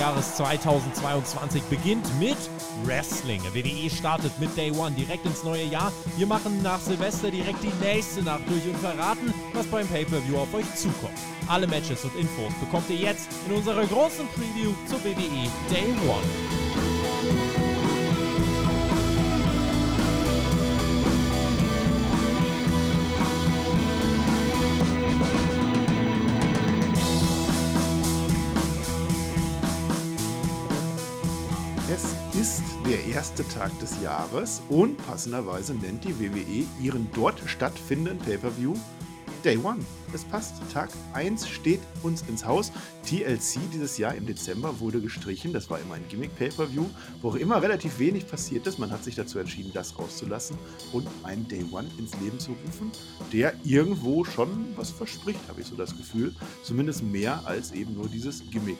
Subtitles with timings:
[0.00, 2.38] Jahres 2022 beginnt mit
[2.84, 3.42] Wrestling.
[3.52, 5.92] WWE startet mit Day One direkt ins neue Jahr.
[6.16, 10.54] Wir machen nach Silvester direkt die nächste Nacht durch und verraten, was beim Pay-Per-View auf
[10.54, 11.18] euch zukommt.
[11.48, 16.69] Alle Matches und Infos bekommt ihr jetzt in unserer großen Preview zur WWE Day One.
[33.20, 38.72] Erste Tag des Jahres und passenderweise nennt die WWE ihren dort stattfindenden Pay-Per-View
[39.44, 39.80] Day One.
[40.14, 40.54] Es passt.
[40.72, 42.72] Tag 1 steht uns ins Haus.
[43.04, 45.52] TLC dieses Jahr im Dezember wurde gestrichen.
[45.52, 46.86] Das war immer ein Gimmick-Pay-Per-View,
[47.20, 48.78] wo auch immer relativ wenig passiert ist.
[48.78, 50.56] Man hat sich dazu entschieden, das rauszulassen
[50.92, 52.90] und einen Day One ins Leben zu rufen,
[53.34, 56.34] der irgendwo schon was verspricht, habe ich so das Gefühl.
[56.62, 58.78] Zumindest mehr als eben nur dieses Gimmick.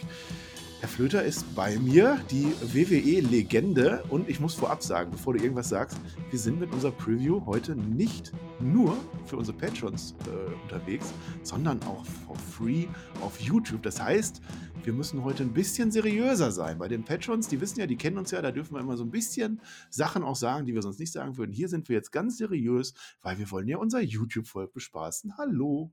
[0.81, 4.03] Herr Flöter ist bei mir, die WWE-Legende.
[4.09, 6.01] Und ich muss vorab sagen, bevor du irgendwas sagst,
[6.31, 12.07] wir sind mit unserer Preview heute nicht nur für unsere Patrons äh, unterwegs, sondern auch
[12.07, 12.87] for free
[13.21, 13.83] auf YouTube.
[13.83, 14.41] Das heißt,
[14.83, 16.79] wir müssen heute ein bisschen seriöser sein.
[16.79, 19.05] Bei den Patrons, die wissen ja, die kennen uns ja, da dürfen wir immer so
[19.05, 21.53] ein bisschen Sachen auch sagen, die wir sonst nicht sagen würden.
[21.53, 25.37] Hier sind wir jetzt ganz seriös, weil wir wollen ja unser YouTube-Volk bespaßen.
[25.37, 25.93] Hallo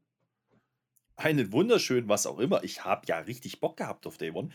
[1.18, 2.64] einen wunderschönen, was auch immer.
[2.64, 4.50] Ich habe ja richtig Bock gehabt auf Day One.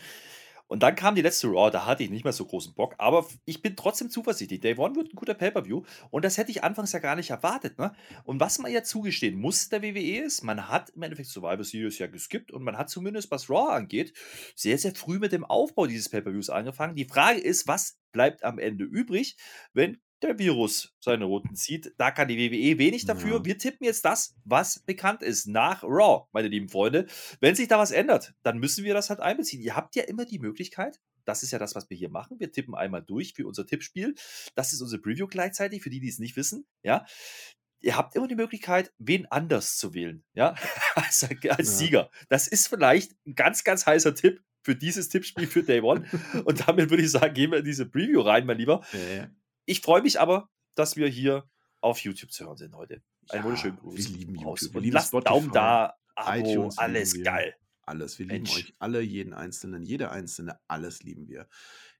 [0.67, 3.27] Und dann kam die letzte Raw, da hatte ich nicht mehr so großen Bock, aber
[3.45, 4.61] ich bin trotzdem zuversichtlich.
[4.61, 7.77] Day One wird ein guter Pay-Per-View und das hätte ich anfangs ja gar nicht erwartet.
[7.77, 7.93] Ne?
[8.23, 11.99] Und was man ja zugestehen muss der WWE ist, man hat im Endeffekt Survivor Series
[11.99, 14.13] ja geskippt und man hat zumindest, was Raw angeht,
[14.55, 16.95] sehr, sehr früh mit dem Aufbau dieses Pay-Per-Views angefangen.
[16.95, 19.35] Die Frage ist, was bleibt am Ende übrig,
[19.73, 21.93] wenn der Virus seine Routen zieht.
[21.97, 23.37] Da kann die WWE wenig dafür.
[23.37, 23.45] Ja.
[23.45, 27.05] Wir tippen jetzt das, was bekannt ist, nach Raw, meine lieben Freunde.
[27.39, 29.61] Wenn sich da was ändert, dann müssen wir das halt einbeziehen.
[29.61, 32.39] Ihr habt ja immer die Möglichkeit, das ist ja das, was wir hier machen.
[32.39, 34.15] Wir tippen einmal durch für unser Tippspiel.
[34.55, 36.65] Das ist unser Preview gleichzeitig, für die, die es nicht wissen.
[36.83, 37.05] Ja,
[37.83, 40.55] ihr habt immer die Möglichkeit, wen anders zu wählen, ja,
[40.95, 41.63] als, als ja.
[41.63, 42.09] Sieger.
[42.29, 46.05] Das ist vielleicht ein ganz, ganz heißer Tipp für dieses Tippspiel für Day One.
[46.45, 48.83] Und damit würde ich sagen, gehen wir in diese Preview rein, mein Lieber.
[48.93, 49.29] Ja,
[49.65, 51.49] ich freue mich aber, dass wir hier
[51.81, 53.01] auf YouTube zu hören sind heute.
[53.29, 53.95] Einen ja, wunderschönen Gruß.
[53.95, 54.73] Wir lieben YouTube.
[54.73, 57.55] Wir lieben lasst Spotify, Daumen da, Abo, iTunes alles geil.
[57.85, 58.17] Alles.
[58.19, 58.55] Wir Mensch.
[58.55, 61.47] lieben euch alle, jeden Einzelnen, jeder Einzelne, alles lieben wir.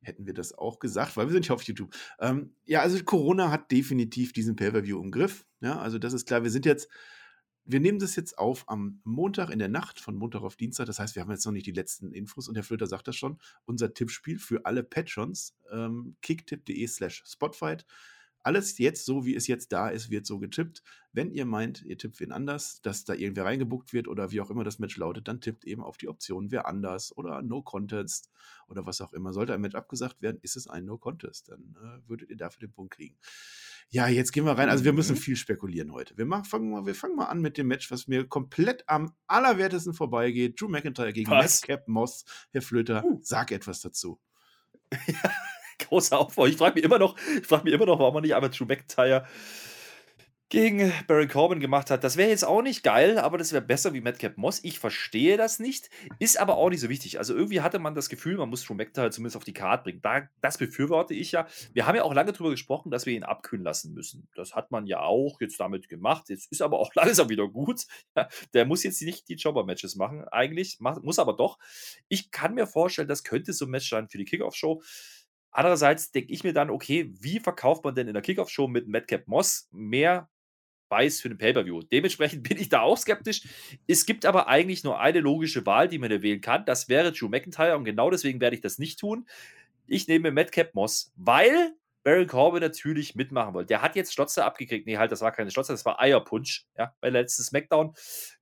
[0.01, 1.93] Hätten wir das auch gesagt, weil wir sind ja auf YouTube.
[2.19, 5.45] Ähm, ja, also Corona hat definitiv diesen Pay-Per-View im Griff.
[5.61, 6.43] Ja, also das ist klar.
[6.43, 6.89] Wir sind jetzt
[7.65, 10.85] wir nehmen das jetzt auf am Montag in der Nacht, von Montag auf Dienstag.
[10.85, 13.15] Das heißt, wir haben jetzt noch nicht die letzten Infos und Herr Flöter sagt das
[13.15, 13.39] schon.
[13.65, 17.85] Unser Tippspiel für alle Patrons, ähm, kicktipp.de slash spotfight.
[18.43, 20.83] Alles jetzt, so wie es jetzt da ist, wird so getippt.
[21.11, 24.49] Wenn ihr meint, ihr tippt wen anders, dass da irgendwer reingebuckt wird oder wie auch
[24.49, 28.31] immer das Match lautet, dann tippt eben auf die Option wer anders oder No Contest
[28.67, 29.33] oder was auch immer.
[29.33, 31.49] Sollte ein Match abgesagt werden, ist es ein No Contest.
[31.49, 33.17] Dann äh, würdet ihr dafür den Punkt kriegen.
[33.89, 34.69] Ja, jetzt gehen wir rein.
[34.69, 35.19] Also wir müssen mhm.
[35.19, 36.17] viel spekulieren heute.
[36.17, 39.13] Wir, machen, fangen, mal, wir fangen mal an mit dem Match, was mir komplett am
[39.27, 40.59] allerwertesten vorbeigeht.
[40.59, 42.25] Drew McIntyre gegen Madcap Moss.
[42.51, 43.19] Herr Flöter, uh.
[43.21, 44.19] sag etwas dazu.
[44.91, 45.31] Ja,
[45.79, 46.45] großer Aufbau.
[46.45, 48.65] Ich frage mich immer noch, ich frage mich immer noch, warum man nicht einfach Drew
[48.65, 49.25] McIntyre
[50.53, 52.03] gegen Baron Corbin gemacht hat.
[52.03, 54.59] Das wäre jetzt auch nicht geil, aber das wäre besser wie Madcap Moss.
[54.63, 55.89] Ich verstehe das nicht,
[56.19, 57.17] ist aber auch nicht so wichtig.
[57.17, 60.01] Also irgendwie hatte man das Gefühl, man muss Drew McIntyre zumindest auf die Karte bringen.
[60.03, 61.47] Da, das befürworte ich ja.
[61.73, 64.27] Wir haben ja auch lange darüber gesprochen, dass wir ihn abkühlen lassen müssen.
[64.35, 66.29] Das hat man ja auch jetzt damit gemacht.
[66.29, 67.87] Jetzt ist aber auch langsam wieder gut.
[68.53, 71.57] Der muss jetzt nicht die Jobber-Matches machen, eigentlich, muss aber doch.
[72.09, 74.83] Ich kann mir vorstellen, das könnte so ein Match sein für die Kickoff-Show.
[75.53, 79.27] Andererseits denke ich mir dann, okay, wie verkauft man denn in der Kickoff-Show mit Madcap
[79.27, 80.27] Moss mehr
[80.89, 81.83] Preis für den Pay-Per-View.
[81.91, 83.43] Dementsprechend bin ich da auch skeptisch.
[83.87, 86.65] Es gibt aber eigentlich nur eine logische Wahl, die man wählen kann.
[86.65, 89.25] Das wäre Drew McIntyre und genau deswegen werde ich das nicht tun.
[89.87, 93.67] Ich nehme Madcap Moss, weil Baron Corbin natürlich mitmachen wollte.
[93.67, 94.85] Der hat jetzt Stotzer abgekriegt.
[94.85, 97.93] Nee, halt, das war keine Stotzer, das war Eierpunsch, ja, bei letzten Smackdown.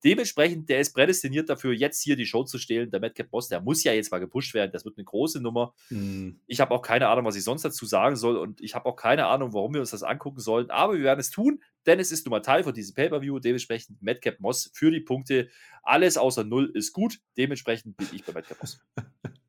[0.03, 2.89] Dementsprechend, der ist prädestiniert dafür, jetzt hier die Show zu stehlen.
[2.89, 4.71] Der Madcap Boss, der muss ja jetzt mal gepusht werden.
[4.71, 5.73] Das wird eine große Nummer.
[5.89, 6.39] Mhm.
[6.47, 8.95] Ich habe auch keine Ahnung, was ich sonst dazu sagen soll und ich habe auch
[8.95, 10.69] keine Ahnung, warum wir uns das angucken sollen.
[10.71, 13.39] Aber wir werden es tun, denn es ist nun mal Teil von diesem Pay-Per-View.
[13.39, 15.49] Dementsprechend Madcap Moss für die Punkte.
[15.83, 17.19] Alles außer Null ist gut.
[17.37, 18.79] Dementsprechend bin ich bei Madcap Moss.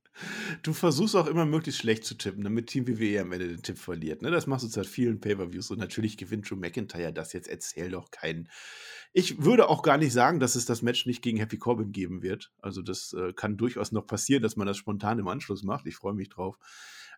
[0.62, 3.78] Du versuchst auch immer möglichst schlecht zu tippen, damit Team WWE am Ende den Tipp
[3.78, 4.22] verliert.
[4.22, 4.30] Ne?
[4.30, 7.48] Das machst du seit vielen Pay-Per-Views und natürlich gewinnt Drew McIntyre das jetzt.
[7.48, 8.48] Erzähl doch keinen.
[9.12, 12.22] Ich würde auch gar nicht sagen, dass es das Match nicht gegen Happy Corbin geben
[12.22, 12.52] wird.
[12.60, 15.86] Also, das äh, kann durchaus noch passieren, dass man das spontan im Anschluss macht.
[15.86, 16.56] Ich freue mich drauf.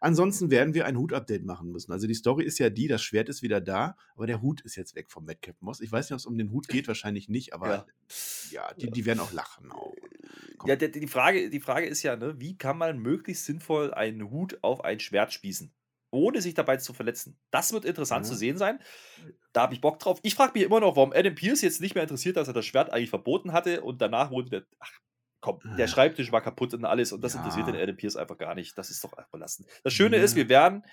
[0.00, 1.90] Ansonsten werden wir ein Hut-Update machen müssen.
[1.90, 4.76] Also die Story ist ja die, das Schwert ist wieder da, aber der Hut ist
[4.76, 5.80] jetzt weg vom Madcap Moss.
[5.80, 7.86] Ich weiß nicht, ob es um den Hut geht, wahrscheinlich nicht, aber ja,
[8.50, 9.70] ja die, die werden auch lachen.
[9.70, 9.94] Komm.
[10.66, 14.30] Ja, die, die, Frage, die Frage ist ja, ne, wie kann man möglichst sinnvoll einen
[14.30, 15.72] Hut auf ein Schwert spießen,
[16.14, 17.36] ohne sich dabei zu verletzen?
[17.50, 18.30] Das wird interessant Ja.
[18.32, 18.80] zu sehen sein.
[19.52, 20.18] Da habe ich Bock drauf.
[20.22, 22.64] Ich frage mich immer noch, warum Adam Pierce jetzt nicht mehr interessiert, dass er das
[22.66, 24.62] Schwert eigentlich verboten hatte und danach wurde der.
[24.80, 24.90] Ach,
[25.40, 25.88] komm, der Ah.
[25.88, 27.72] Schreibtisch war kaputt und alles und das interessiert Ja.
[27.72, 28.76] den Adam Pierce einfach gar nicht.
[28.78, 29.68] Das ist doch einfach belastend.
[29.82, 30.36] Das Schöne ist, Ja.
[30.38, 30.84] wir werden,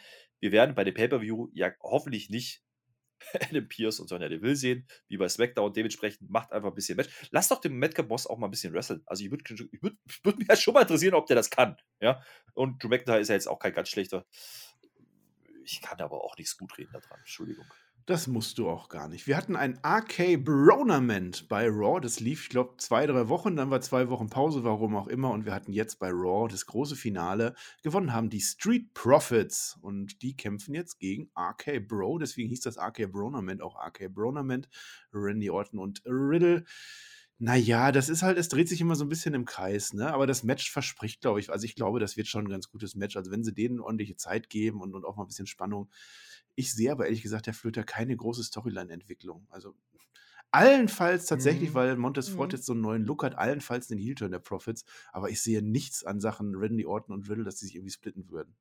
[0.41, 2.61] wir werden bei dem Pay-Per-View ja hoffentlich nicht
[3.51, 5.73] Adam Pierce und Sonja Deville sehen, wie bei SmackDown.
[5.73, 7.09] Dementsprechend macht einfach ein bisschen Match.
[7.29, 9.03] Lass doch den Madcap Boss auch mal ein bisschen wresteln.
[9.05, 11.77] Also ich würde ich würd, würd mich ja schon mal interessieren, ob der das kann.
[12.01, 12.21] Ja?
[12.55, 14.25] Und Drew McIntyre ist ja jetzt auch kein ganz schlechter.
[15.63, 17.19] Ich kann aber auch nichts gut reden daran.
[17.19, 17.65] Entschuldigung.
[18.07, 19.27] Das musst du auch gar nicht.
[19.27, 22.01] Wir hatten ein RK Bronament bei Raw.
[22.01, 23.55] Das lief, ich glaube, zwei, drei Wochen.
[23.55, 25.29] Dann war zwei Wochen Pause, warum auch immer.
[25.29, 27.53] Und wir hatten jetzt bei Raw das große Finale.
[27.83, 29.77] Gewonnen haben die Street Profits.
[29.81, 32.17] Und die kämpfen jetzt gegen RK Bro.
[32.17, 34.67] Deswegen hieß das RK Bronament auch RK Bronament.
[35.13, 36.65] Randy Orton und Riddle.
[37.43, 40.13] Naja, das ist halt, es dreht sich immer so ein bisschen im Kreis, ne?
[40.13, 42.93] Aber das Match verspricht, glaube ich, also ich glaube, das wird schon ein ganz gutes
[42.95, 43.17] Match.
[43.17, 45.89] Also wenn sie denen ordentliche Zeit geben und, und auch mal ein bisschen Spannung.
[46.53, 49.47] Ich sehe aber ehrlich gesagt, Herr Flöter, keine große Storyline-Entwicklung.
[49.49, 49.73] Also
[50.51, 51.73] allenfalls tatsächlich, Mhm.
[51.73, 52.57] weil Montez Ford Mhm.
[52.57, 54.85] jetzt so einen neuen Look hat, allenfalls den Heel-Turn der Profits.
[55.11, 58.29] Aber ich sehe nichts an Sachen Randy Orton und Riddle, dass sie sich irgendwie splitten
[58.29, 58.55] würden.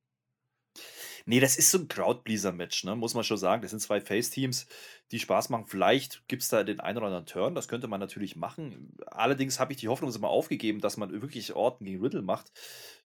[1.27, 2.97] Nee, das ist so ein Crowdpleaser-Match, ne?
[2.97, 3.63] muss man schon sagen.
[3.63, 4.67] Das sind zwei Face-Teams,
[5.11, 5.67] die Spaß machen.
[5.67, 8.97] Vielleicht gibt es da den einen oder anderen Turn, das könnte man natürlich machen.
[9.07, 12.53] Allerdings habe ich die Hoffnung immer aufgegeben, dass man wirklich Orton gegen Riddle macht.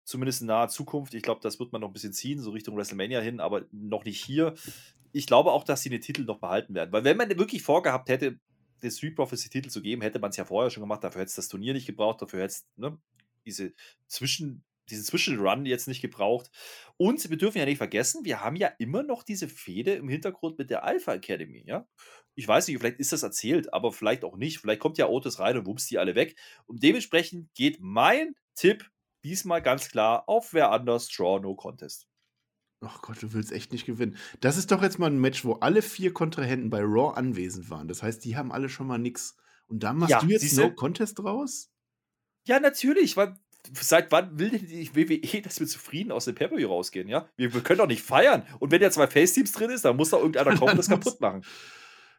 [0.04, 1.14] Zumindest in naher Zukunft.
[1.14, 4.04] Ich glaube, das wird man noch ein bisschen ziehen, so Richtung WrestleMania hin, aber noch
[4.04, 4.54] nicht hier.
[5.12, 6.92] Ich glaube auch, dass sie den Titel noch behalten werden.
[6.92, 8.38] Weil wenn man wirklich vorgehabt hätte,
[8.82, 11.02] den Street Prophecy Titel zu geben, hätte man es ja vorher schon gemacht.
[11.02, 12.98] Dafür hätte es das Turnier nicht gebraucht, dafür hätte es ne,
[13.46, 13.72] diese
[14.06, 16.50] Zwischen, diesen Zwischenrun jetzt nicht gebraucht.
[16.96, 20.58] Und wir dürfen ja nicht vergessen, wir haben ja immer noch diese Fehde im Hintergrund
[20.58, 21.86] mit der Alpha Academy, ja.
[22.36, 24.58] Ich weiß nicht, vielleicht ist das erzählt, aber vielleicht auch nicht.
[24.58, 26.36] Vielleicht kommt ja Otis rein und wumps die alle weg.
[26.66, 28.90] Und dementsprechend geht mein Tipp
[29.24, 32.08] diesmal ganz klar auf wer anders Draw No Contest.
[32.80, 34.16] Ach Gott, du willst echt nicht gewinnen.
[34.40, 37.88] Das ist doch jetzt mal ein Match, wo alle vier Kontrahenten bei Raw anwesend waren.
[37.88, 39.36] Das heißt, die haben alle schon mal nix.
[39.66, 40.52] Und da machst Ja, du jetzt?
[40.56, 41.70] No Contest raus?
[42.46, 43.38] Ja, natürlich, weil
[43.72, 47.28] seit wann will denn die WWE, dass wir zufrieden aus dem Pay-Per-View rausgehen, ja?
[47.36, 48.46] Wir, wir können doch nicht feiern.
[48.60, 51.20] Und wenn ja zwei Face-Teams drin ist, dann muss da irgendeiner kommen und das kaputt
[51.20, 51.42] machen.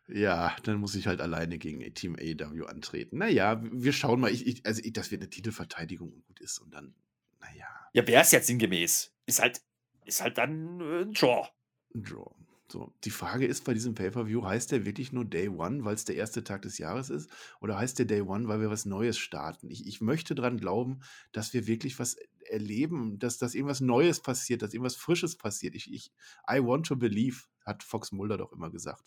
[0.08, 3.18] Ja, dann muss ich halt alleine gegen Team AEW antreten.
[3.18, 4.32] Naja, wir schauen mal.
[4.32, 6.60] Ich, ich, also, ich, das wird eine Titelverteidigung gut ist.
[6.60, 6.94] Und dann,
[7.40, 9.12] naja, Ja, wäre es jetzt sinngemäß.
[9.26, 9.62] Ist halt,
[10.06, 11.48] ist halt dann äh, ein Draw.
[11.96, 12.35] ein Draw.
[12.68, 16.06] So, die Frage ist bei diesem Pay-Per-View, heißt der wirklich nur Day One, weil es
[16.06, 17.30] der erste Tag des Jahres ist?
[17.62, 19.70] Oder heißt der Day One, weil wir was Neues starten?
[19.70, 21.02] Ich, ich möchte dran glauben,
[21.32, 22.18] dass wir wirklich was
[22.50, 25.76] erleben, dass, dass irgendwas Neues passiert, dass irgendwas Frisches passiert.
[25.76, 26.12] Ich, ich,
[26.50, 29.04] I want to believe, hat Fox Mulder doch immer gesagt.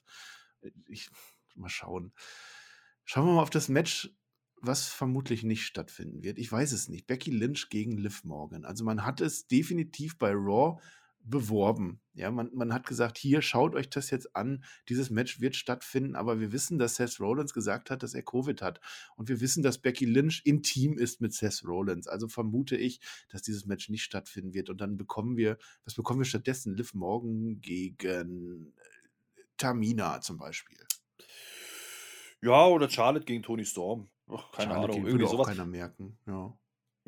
[0.87, 1.11] Ich,
[1.57, 2.13] mal schauen.
[3.05, 4.15] Schauen wir mal auf das Match,
[4.61, 6.39] was vermutlich nicht stattfinden wird.
[6.39, 7.07] Ich weiß es nicht.
[7.07, 8.65] Becky Lynch gegen Liv Morgan.
[8.65, 10.81] Also man hat es definitiv bei Raw
[11.31, 12.01] beworben.
[12.15, 16.17] Ja, man, man hat gesagt, hier schaut euch das jetzt an, dieses Match wird stattfinden,
[16.17, 18.81] aber wir wissen, dass Seth Rollins gesagt hat, dass er Covid hat.
[19.17, 22.09] Und wir wissen, dass Becky Lynch intim ist mit Seth Rollins.
[22.09, 24.71] Also vermute ich, dass dieses Match nicht stattfinden wird.
[24.71, 26.75] Und dann bekommen wir, was bekommen wir stattdessen?
[26.75, 30.79] Liv Morgan gegen äh, Tamina zum Beispiel.
[32.41, 34.09] Ja, oder Charlotte gegen Tony Storm.
[34.29, 35.49] Ach, keine Charlotte Ahnung, irgendwie würde auch sowas.
[35.49, 36.19] keiner merken.
[36.27, 36.57] Ja.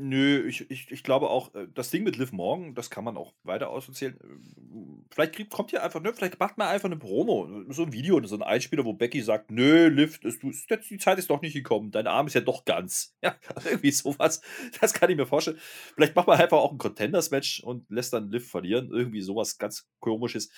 [0.02, 3.16] Nö, ich, ich, ich glaube auch, äh, das Ding mit Liv Morgan, das kann man
[3.16, 4.18] auch weiter auserzählen.
[4.22, 7.92] Ähm, Vielleicht kriegt, kommt hier einfach, ne, vielleicht macht man einfach eine Promo, so ein
[7.92, 11.42] Video, so ein Einspieler, wo Becky sagt, nö, Liv, das, du, die Zeit ist doch
[11.42, 13.16] nicht gekommen, dein Arm ist ja doch ganz.
[13.22, 14.40] Ja, irgendwie sowas,
[14.80, 15.58] das kann ich mir vorstellen.
[15.94, 19.88] Vielleicht macht man einfach auch ein Contenders-Match und lässt dann Liv verlieren, irgendwie sowas ganz
[19.98, 20.50] komisches.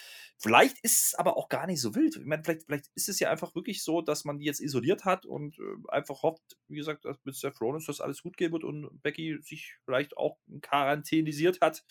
[0.42, 2.16] Vielleicht ist es aber auch gar nicht so wild.
[2.16, 5.04] Ich meine, vielleicht, vielleicht ist es ja einfach wirklich so, dass man die jetzt isoliert
[5.04, 8.50] hat und äh, einfach hofft, wie gesagt, dass mit Seth Rollins das alles gut gehen
[8.50, 11.84] wird und Becky sich vielleicht auch quarantänisiert hat.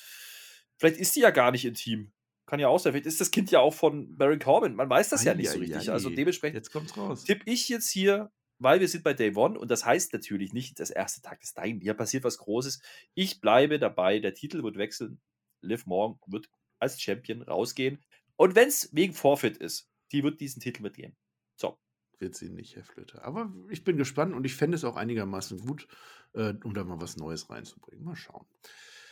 [0.77, 2.11] Vielleicht ist die ja gar nicht intim.
[2.45, 2.91] Kann ja auch sein.
[2.91, 4.75] Vielleicht ist das Kind ja auch von Baron Corbin.
[4.75, 5.89] Man weiß das ja nicht so Ei, ei, richtig.
[5.89, 5.93] ei.
[5.93, 7.23] Also dementsprechend Jetzt kommt's raus.
[7.23, 10.77] tippe ich jetzt hier, weil wir sind bei Day One und das heißt natürlich nicht,
[10.81, 11.79] das erste Tag des Dying.
[11.79, 12.81] Hier passiert was Großes.
[13.13, 14.19] Ich bleibe dabei.
[14.19, 15.21] Der Titel wird wechseln.
[15.61, 18.03] Liv Morgan wird als Champion rausgehen.
[18.41, 21.15] Und wenn es wegen Forfeit ist, die wird diesen Titel mitgeben.
[21.57, 21.77] So.
[22.17, 23.23] wird sie nicht, Herr Flöter.
[23.23, 25.87] Aber ich bin gespannt und ich fände es auch einigermaßen gut,
[26.33, 28.03] äh, um da mal was Neues reinzubringen.
[28.03, 28.47] Mal schauen.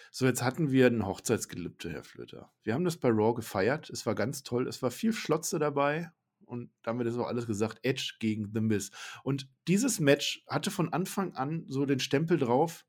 [0.10, 2.52] So, jetzt hatten wir ein Hochzeitsgelübde, Herr Flöter.
[2.64, 3.92] Wir haben das bei Raw gefeiert.
[3.92, 4.68] Es war ganz toll.
[4.68, 6.12] Es war viel Schlotze dabei.
[6.48, 8.90] Und damit ist auch alles gesagt, Edge gegen The Miz.
[9.22, 12.84] Und dieses Match hatte von Anfang an so den Stempel drauf,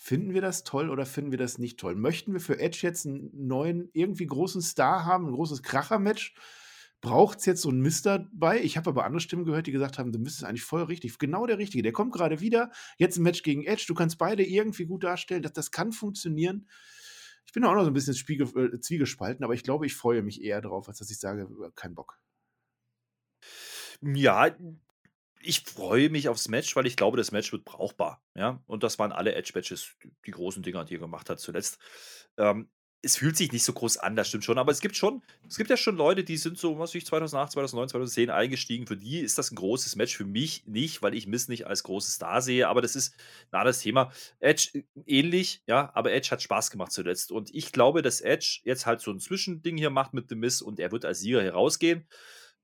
[0.00, 1.94] finden wir das toll oder finden wir das nicht toll?
[1.94, 6.34] Möchten wir für Edge jetzt einen neuen, irgendwie großen Star haben, ein großes Kracher-Match?
[7.02, 8.60] braucht es jetzt so einen Mist dabei.
[8.60, 11.18] Ich habe aber andere Stimmen gehört, die gesagt haben, Mist ist eigentlich voll richtig.
[11.18, 11.82] Genau der Richtige.
[11.82, 12.70] Der kommt gerade wieder.
[12.98, 13.84] Jetzt ein Match gegen Edge.
[13.88, 15.42] Du kannst beide irgendwie gut darstellen.
[15.42, 16.68] Das, das kann funktionieren.
[17.46, 20.22] Ich bin auch noch so ein bisschen Spiegel, äh, zwiegespalten, aber ich glaube, ich freue
[20.22, 22.20] mich eher drauf, als dass ich sage, äh, kein Bock.
[24.02, 24.54] Ja,
[25.42, 28.22] ich freue mich aufs Match, weil ich glaube, das Match wird brauchbar.
[28.34, 31.78] Ja, und das waren alle Edge-Matches, die, großen Dinger, die er gemacht hat zuletzt.
[32.36, 32.68] Ähm,
[33.02, 34.58] es fühlt sich nicht so groß an, das stimmt schon.
[34.58, 37.06] Aber es gibt schon, es gibt ja schon Leute, die sind so, was weiß ich,
[37.06, 38.86] 2008, 2009, 2010 eingestiegen.
[38.86, 40.16] Für die ist das ein großes Match.
[40.16, 42.68] Für mich nicht, weil ich Miss nicht als großes Star sehe.
[42.68, 43.14] Aber das ist
[43.50, 44.12] ein anderes Thema.
[44.38, 47.32] Edge äh, ähnlich, ja, aber Edge hat Spaß gemacht zuletzt.
[47.32, 50.60] Und ich glaube, dass Edge jetzt halt so ein Zwischending hier macht mit The Miss
[50.60, 52.06] und er wird als Sieger herausgehen.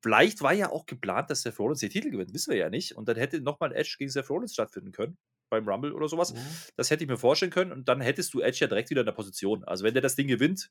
[0.03, 2.97] Vielleicht war ja auch geplant, dass Seth Rollins den Titel gewinnt, wissen wir ja nicht.
[2.97, 5.17] Und dann hätte nochmal ein Edge gegen Seth Rollins stattfinden können
[5.49, 6.35] beim Rumble oder sowas.
[6.35, 6.39] Mhm.
[6.77, 9.07] Das hätte ich mir vorstellen können und dann hättest du Edge ja direkt wieder in
[9.07, 9.65] der Position.
[9.65, 10.71] Also wenn der das Ding gewinnt,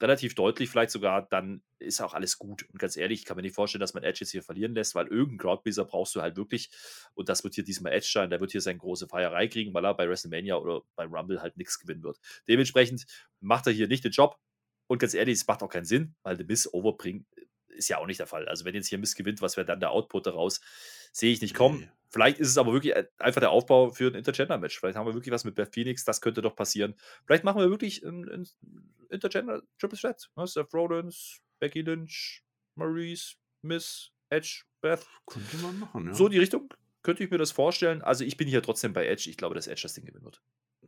[0.00, 2.64] relativ deutlich vielleicht sogar, dann ist auch alles gut.
[2.70, 4.94] Und ganz ehrlich, ich kann mir nicht vorstellen, dass man Edge jetzt hier verlieren lässt,
[4.94, 6.70] weil irgendeinen Crowdpleaser brauchst du halt wirklich.
[7.14, 8.30] Und das wird hier diesmal Edge sein.
[8.30, 11.56] Der wird hier seine große Feierei kriegen, weil er bei WrestleMania oder beim Rumble halt
[11.56, 12.18] nichts gewinnen wird.
[12.46, 13.06] Dementsprechend
[13.40, 14.38] macht er hier nicht den Job.
[14.86, 17.26] Und ganz ehrlich, es macht auch keinen Sinn, weil The Miss overbringen
[17.78, 18.48] ist ja auch nicht der Fall.
[18.48, 20.60] Also wenn jetzt hier Miss gewinnt, was wäre dann der Output daraus?
[21.12, 21.80] Sehe ich nicht kommen.
[21.80, 21.90] Nee.
[22.10, 24.78] Vielleicht ist es aber wirklich einfach der Aufbau für ein Intergender-Match.
[24.78, 26.94] Vielleicht haben wir wirklich was mit Beth Phoenix, das könnte doch passieren.
[27.26, 28.48] Vielleicht machen wir wirklich ein, ein
[29.10, 30.30] Intergender Triple Threat.
[30.36, 30.46] Ne?
[30.46, 32.42] Seth Rollins, Becky Lynch,
[32.76, 35.06] Maurice, Miss, Edge, Beth.
[35.26, 36.14] Könnte man machen, ja.
[36.14, 38.02] So die Richtung könnte ich mir das vorstellen.
[38.02, 39.28] Also ich bin hier trotzdem bei Edge.
[39.28, 40.42] Ich glaube, dass Edge das Ding gewinnen wird.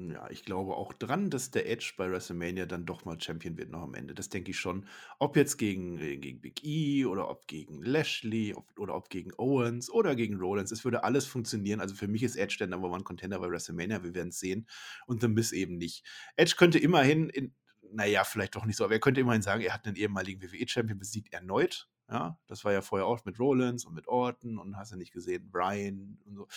[0.08, 3.68] Ja, ich glaube auch dran, dass der Edge bei WrestleMania dann doch mal Champion wird
[3.70, 4.14] noch am Ende.
[4.14, 4.86] Das denke ich schon.
[5.18, 9.30] Ob jetzt gegen, äh, gegen Big E oder ob gegen Lashley ob, oder ob gegen
[9.36, 10.72] Owens oder gegen Rollins.
[10.72, 11.80] Es würde alles funktionieren.
[11.80, 14.02] Also für mich ist Edge der Number One Contender bei WrestleMania.
[14.02, 14.66] Wir werden es sehen.
[15.06, 16.06] Und The Miss eben nicht.
[16.34, 17.54] Edge könnte immerhin, in,
[17.92, 20.98] naja, vielleicht doch nicht so, aber er könnte immerhin sagen, er hat einen ehemaligen WWE-Champion
[20.98, 21.90] besiegt erneut.
[22.08, 25.12] Ja, das war ja vorher auch mit Rollins und mit Orton und hast du nicht
[25.12, 26.48] gesehen, Brian und so.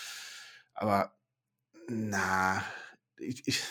[0.73, 1.13] Aber
[1.89, 2.63] na,
[3.23, 3.63] ich, ich,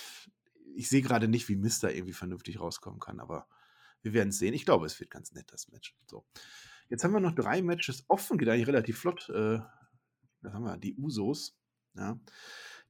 [0.74, 3.46] ich sehe gerade nicht, wie Mister irgendwie vernünftig rauskommen kann, aber
[4.02, 4.54] wir werden es sehen.
[4.54, 5.96] Ich glaube, es wird ganz nett, das Match.
[6.06, 6.24] So.
[6.88, 9.28] Jetzt haben wir noch drei Matches offen, geht eigentlich relativ flott.
[9.30, 9.60] Äh,
[10.42, 11.56] da haben wir die Usos.
[11.94, 12.18] Ja.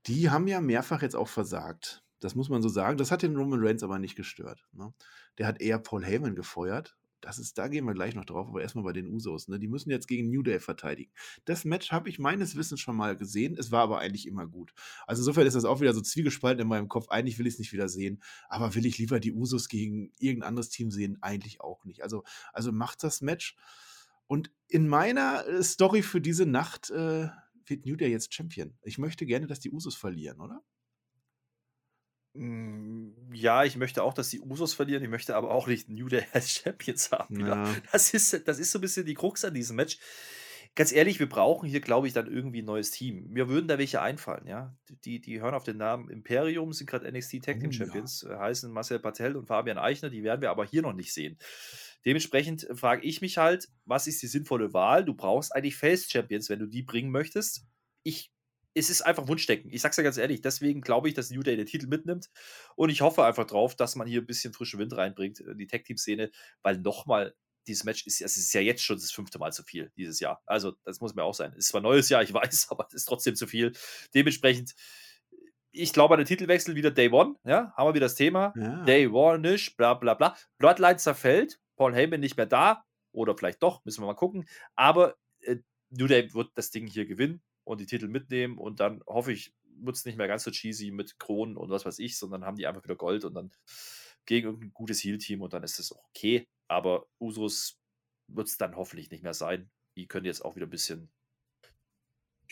[0.07, 2.03] Die haben ja mehrfach jetzt auch versagt.
[2.19, 2.99] Das muss man so sagen.
[2.99, 4.67] Das hat den Roman Reigns aber nicht gestört.
[4.73, 4.93] Ne?
[5.39, 8.61] Der hat eher Paul Heyman gefeuert das ist, da gehen wir gleich noch drauf, aber
[8.61, 9.49] erstmal bei den Usos.
[9.49, 9.59] Ne?
[9.59, 11.13] Die müssen jetzt gegen New Day verteidigen.
[11.45, 13.57] Das Match habe ich meines Wissens schon mal gesehen.
[13.57, 14.75] Es war aber eigentlich immer gut.
[15.07, 17.09] Also insofern ist das auch wieder so zwiegespalten in meinem Kopf.
[17.09, 20.49] Eigentlich will ich es nicht wieder sehen, aber will ich lieber die Usos gegen irgendein
[20.49, 21.19] anderes Team sehen?
[21.21, 22.03] Eigentlich auch nicht.
[22.03, 23.57] Also, also macht das Match.
[24.27, 27.29] Und in meiner äh, Story für diese Nacht äh,
[27.67, 28.77] wird New Day jetzt Champion.
[28.83, 30.63] Ich möchte gerne, dass die Usos verlieren, oder?
[32.35, 35.03] Hm, ja, ich möchte auch, dass die Usos verlieren.
[35.03, 37.41] Ich möchte aber auch nicht New Day als Champions haben.
[37.41, 37.75] Ja.
[37.93, 39.99] Das, ist, das ist so ein bisschen die Krux an diesem Match.
[40.75, 43.29] Ganz ehrlich, wir brauchen hier, glaube ich, dann irgendwie ein neues Team.
[43.29, 44.75] Mir würden da welche einfallen, ja.
[45.05, 48.37] Die, die hören auf den Namen Imperium, sind gerade NXT Tag Team oh, Champions, ja.
[48.37, 51.37] Äh, heißen Marcel Patel und Fabian Eichner, die werden wir aber hier noch nicht sehen.
[52.07, 55.05] Dementsprechend frage ich mich halt, was ist die sinnvolle Wahl?
[55.05, 57.67] Du brauchst eigentlich Face Champions, wenn du die bringen möchtest.
[58.03, 58.32] Ich
[58.75, 59.71] es ist einfach Wunschdenken.
[59.71, 62.31] Ich sag's ja ganz ehrlich, deswegen glaube ich, dass New Day den Titel mitnimmt.
[62.75, 65.67] Und ich hoffe einfach drauf, dass man hier ein bisschen frischen Wind reinbringt in die
[65.67, 66.31] Tag-Team-Szene,
[66.63, 67.35] weil nochmal,
[67.69, 70.43] dieses Match ist, es ist ja jetzt schon das fünfte Mal zu viel dieses Jahr.
[70.47, 71.53] Also, das muss mir auch sein.
[71.53, 73.73] Es ist zwar neues Jahr, ich weiß, aber es ist trotzdem zu viel.
[74.15, 74.75] Dementsprechend,
[75.71, 78.53] ich glaube an den Titelwechsel wieder Day One, ja, haben wir wieder das Thema.
[78.57, 78.85] Ja.
[78.85, 80.37] Day One nicht, bla bla bla.
[80.59, 84.49] Bloodline zerfällt, Paul Heyman nicht mehr da, oder vielleicht doch, müssen wir mal gucken.
[84.75, 85.59] Aber äh,
[85.91, 89.55] New Day wird das Ding hier gewinnen und die Titel mitnehmen und dann hoffe ich,
[89.77, 92.57] wird es nicht mehr ganz so cheesy mit Kronen und was weiß ich, sondern haben
[92.57, 93.51] die einfach wieder Gold und dann
[94.27, 96.49] gegen irgendein gutes Heal-Team und dann ist es auch okay.
[96.69, 97.81] Aber Usos
[98.29, 99.71] wird es dann hoffentlich nicht mehr sein.
[99.97, 101.11] Die können jetzt auch wieder ein bisschen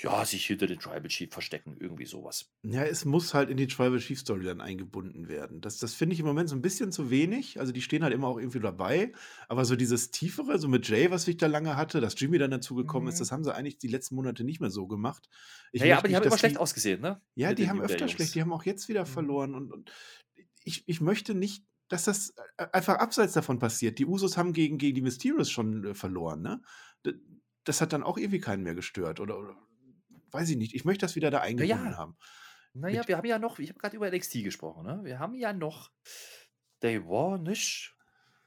[0.02, 2.50] ja, sich hinter den Tribal Chief verstecken, irgendwie sowas.
[2.62, 5.60] Ja, es muss halt in die Tribal Chief Story dann eingebunden werden.
[5.60, 7.60] Das, das finde ich im Moment so ein bisschen zu wenig.
[7.60, 9.12] Also die stehen halt immer auch irgendwie dabei.
[9.48, 12.50] Aber so dieses Tiefere, so mit Jay, was ich da lange hatte, dass Jimmy dann
[12.50, 13.12] dazugekommen mhm.
[13.12, 15.28] ist, das haben sie eigentlich die letzten Monate nicht mehr so gemacht.
[15.72, 17.20] Ich naja, aber die haben immer schlecht ausgesehen, ne?
[17.34, 18.34] Ja, mit die haben öfter schlecht.
[18.34, 19.08] Die haben auch jetzt wieder mhm.
[19.08, 19.54] verloren.
[19.54, 19.92] Und, und
[20.64, 23.98] ich, ich möchte nicht dass das äh, einfach abseits davon passiert.
[23.98, 26.62] Die Usos haben gegen, gegen die Mysterios schon äh, verloren, ne?
[27.64, 29.20] Das hat dann auch irgendwie keinen mehr gestört.
[29.20, 29.56] Oder, oder
[30.32, 31.96] weiß ich nicht, ich möchte das wieder da eingebunden ja.
[31.96, 32.16] haben.
[32.72, 35.00] Naja, Mit wir haben ja noch, ich habe gerade über NXT gesprochen, ne?
[35.02, 35.90] Wir haben ja noch
[36.82, 37.94] Day One nicht.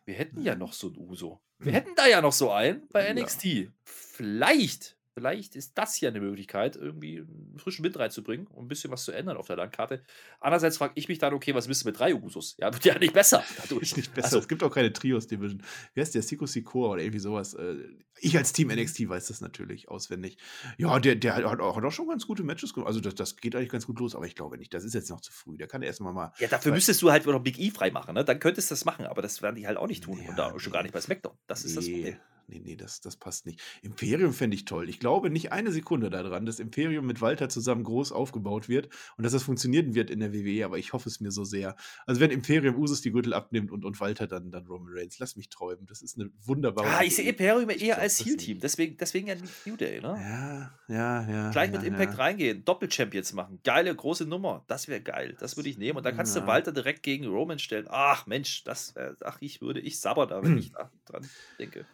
[0.05, 1.41] Wir hätten ja noch so ein Uso.
[1.57, 1.73] Wir hm.
[1.73, 3.43] hätten da ja noch so einen bei NXT.
[3.45, 3.69] Ja.
[3.83, 8.89] Vielleicht Vielleicht ist das hier eine Möglichkeit, irgendwie einen frischen Wind reinzubringen und ein bisschen
[8.91, 10.01] was zu ändern auf der Landkarte.
[10.39, 12.55] Andererseits frage ich mich dann, okay, was bist du mit drei Usos?
[12.59, 13.95] Ja, wird ja nicht besser dadurch.
[13.95, 14.25] Nicht besser.
[14.25, 15.61] Also, es gibt auch keine Trios-Division.
[15.93, 16.23] Wer ist der?
[16.23, 17.53] Siko Sikoa oder irgendwie sowas.
[17.53, 17.75] Äh,
[18.21, 20.37] Ich als Team NXT weiß das natürlich auswendig.
[20.77, 22.87] Ja, der, der hat, auch, hat auch schon ganz gute Matches gemacht.
[22.87, 24.73] Also das, das geht eigentlich ganz gut los, aber ich glaube nicht.
[24.73, 25.57] Das ist jetzt noch zu früh.
[25.57, 26.33] Der kann erstmal mal.
[26.39, 28.23] ja, dafür müsstest du halt noch Big E freimachen, ne?
[28.25, 30.19] Dann könntest du das machen, aber das werden die halt auch nicht tun.
[30.23, 31.37] Ja, und da schon gar nicht bei SmackDown.
[31.47, 32.17] Das ist das Nee, Problem.
[32.47, 33.61] Nee, nee, das, das passt nicht.
[33.81, 34.89] Imperium fände ich toll.
[34.89, 39.23] Ich glaube nicht eine Sekunde daran, dass Imperium mit Walter zusammen groß aufgebaut wird und
[39.23, 41.75] dass das funktionieren wird in der WWE, aber ich hoffe es mir so sehr.
[42.05, 45.35] Also wenn Imperium Usus die Gürtel abnimmt und, und Walter dann, dann Roman Reigns, lass
[45.35, 45.85] mich träumen.
[45.85, 48.59] Das ist eine wunderbare Ah, ich sehe Imperium eher glaub als Heal-Team.
[48.59, 50.17] Deswegen, deswegen ja nicht New Day, ne?
[50.19, 51.51] Ja, ja, ja.
[51.51, 52.19] Gleich ja, mit Impact ja.
[52.19, 53.59] reingehen, Doppel-Champions machen.
[53.63, 54.63] Geile, große Nummer.
[54.67, 55.35] Das wäre geil.
[55.39, 55.97] Das würde ich nehmen.
[55.97, 56.47] Und dann kannst du Ja.
[56.47, 57.87] Walter direkt gegen Roman stellen.
[57.89, 61.27] Ach, Mensch, das wär, ach, ich würde, ich sabber da, wenn ich da dran
[61.59, 61.85] denke.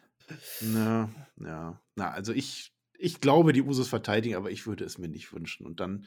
[0.60, 1.80] Na, ja.
[1.94, 5.66] Na, also ich, ich glaube, die Usos verteidigen, aber ich würde es mir nicht wünschen.
[5.66, 6.06] Und dann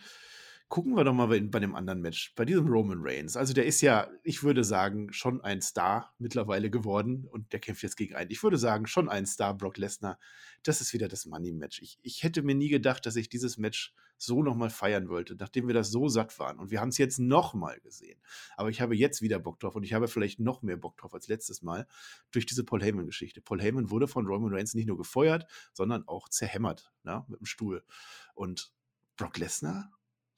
[0.73, 3.37] gucken wir doch mal bei, dem anderen Match, bei diesem Roman Reigns.
[3.37, 7.83] Also der ist ja, ich würde sagen, schon ein Star mittlerweile geworden und der kämpft
[7.83, 8.31] jetzt gegen einen.
[8.31, 10.17] Ich würde sagen, schon ein Star, Brock Lesnar.
[10.63, 11.79] Das ist wieder das Money-Match.
[11.83, 15.67] Ich, ich hätte mir nie gedacht, dass ich dieses Match so nochmal feiern wollte, nachdem
[15.67, 16.57] wir das so satt waren.
[16.57, 18.19] Und wir haben es jetzt nochmal gesehen.
[18.57, 21.13] Aber ich habe jetzt wieder Bock drauf und ich habe vielleicht noch mehr Bock drauf
[21.13, 21.85] als letztes Mal
[22.31, 23.41] durch diese Paul Heyman-Geschichte.
[23.41, 27.45] Paul Heyman wurde von Roman Reigns nicht nur gefeuert, sondern auch zerhämmert ne, mit dem
[27.45, 27.85] Stuhl.
[28.33, 28.73] Und
[29.17, 29.91] Brock Lesnar,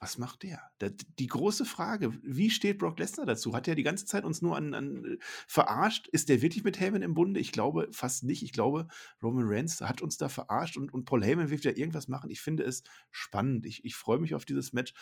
[0.05, 0.61] was macht der?
[0.77, 3.55] Da- Die große Frage, wie steht Brock Lesnar dazu?
[3.55, 6.07] Hat er die ganze Zeit uns nur an, an äh, verarscht?
[6.09, 7.39] Ist der wirklich mit Heyman im Bunde?
[7.39, 8.43] Ich glaube fast nicht.
[8.43, 8.87] Ich glaube,
[9.23, 12.29] Roman Reigns hat uns da verarscht und, und Paul Heyman wird wieder irgendwas machen.
[12.29, 13.65] Ich finde es spannend.
[13.65, 14.93] Ich, ich freue mich auf dieses Match.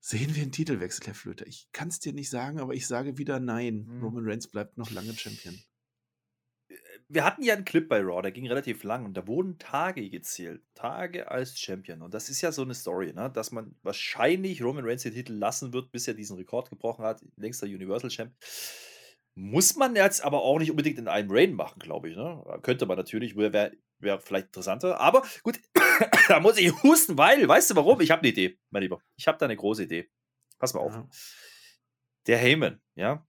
[0.00, 1.46] Sehen wir einen Titelwechsel, Herr Flöter?
[1.46, 3.86] Ich kann es dir nicht sagen, aber ich sage wieder nein.
[3.88, 4.02] Hm.
[4.02, 5.56] Roman Reigns bleibt noch lange Champion.
[7.10, 10.10] Wir hatten ja einen Clip bei Raw, der ging relativ lang und da wurden Tage
[10.10, 10.62] gezählt.
[10.74, 12.02] Tage als Champion.
[12.02, 13.30] Und das ist ja so eine Story, ne?
[13.30, 17.24] dass man wahrscheinlich Roman Reigns den Titel lassen wird, bis er diesen Rekord gebrochen hat.
[17.36, 18.34] Längster Universal Champ.
[19.34, 22.16] Muss man jetzt aber auch nicht unbedingt in einem Reign machen, glaube ich.
[22.16, 22.42] Ne?
[22.62, 25.00] Könnte man natürlich, wäre wär, wär vielleicht interessanter.
[25.00, 25.60] Aber gut,
[26.28, 28.00] da muss ich husten, weil, weißt du warum?
[28.00, 29.00] Ich habe eine Idee, mein Lieber.
[29.16, 30.10] Ich habe da eine große Idee.
[30.58, 30.92] Pass mal auf.
[30.92, 31.08] Ja.
[32.26, 33.26] Der Heyman, ja,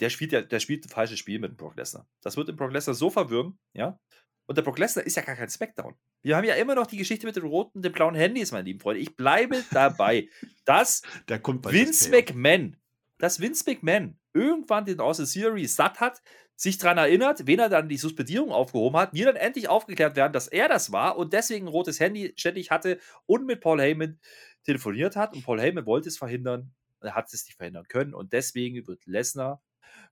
[0.00, 2.08] der spielt ja, der spielt ein falsches Spiel mit dem Brock Lesnar.
[2.22, 3.98] Das wird den Brock Lesnar so verwirren, ja.
[4.46, 5.94] Und der Brock Lesnar ist ja gar kein Smackdown.
[6.22, 8.80] Wir haben ja immer noch die Geschichte mit den roten, den blauen Handys, meine lieben
[8.80, 9.00] Freunde.
[9.00, 10.28] Ich bleibe dabei,
[10.64, 12.10] dass Vince.
[12.10, 12.76] McMahon,
[13.18, 16.20] dass Vince McMahon irgendwann den Austin Theory satt hat,
[16.56, 20.32] sich daran erinnert, wen er dann die Suspendierung aufgehoben hat, wir dann endlich aufgeklärt werden,
[20.32, 24.18] dass er das war und deswegen ein rotes Handy ständig hatte und mit Paul Heyman
[24.64, 28.32] telefoniert hat und Paul Heyman wollte es verhindern, er hat es nicht verhindern können und
[28.34, 29.62] deswegen wird Lesnar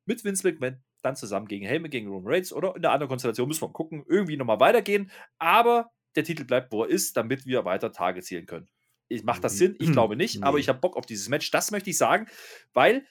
[0.08, 3.46] mit Vince McMahon dann zusammen gegen Heyman, gegen Roman Reigns oder in einer anderen Konstellation
[3.46, 7.46] müssen wir mal gucken, irgendwie nochmal weitergehen, aber der Titel bleibt, wo er ist, damit
[7.46, 8.68] wir weiter Tage zählen können.
[9.08, 9.58] Ich, macht das Mhm.
[9.58, 9.76] Sinn?
[9.78, 10.62] Ich glaube nicht, aber Nee.
[10.62, 11.50] ich habe Bock auf dieses Match.
[11.52, 12.26] Das möchte ich sagen,
[12.72, 13.06] weil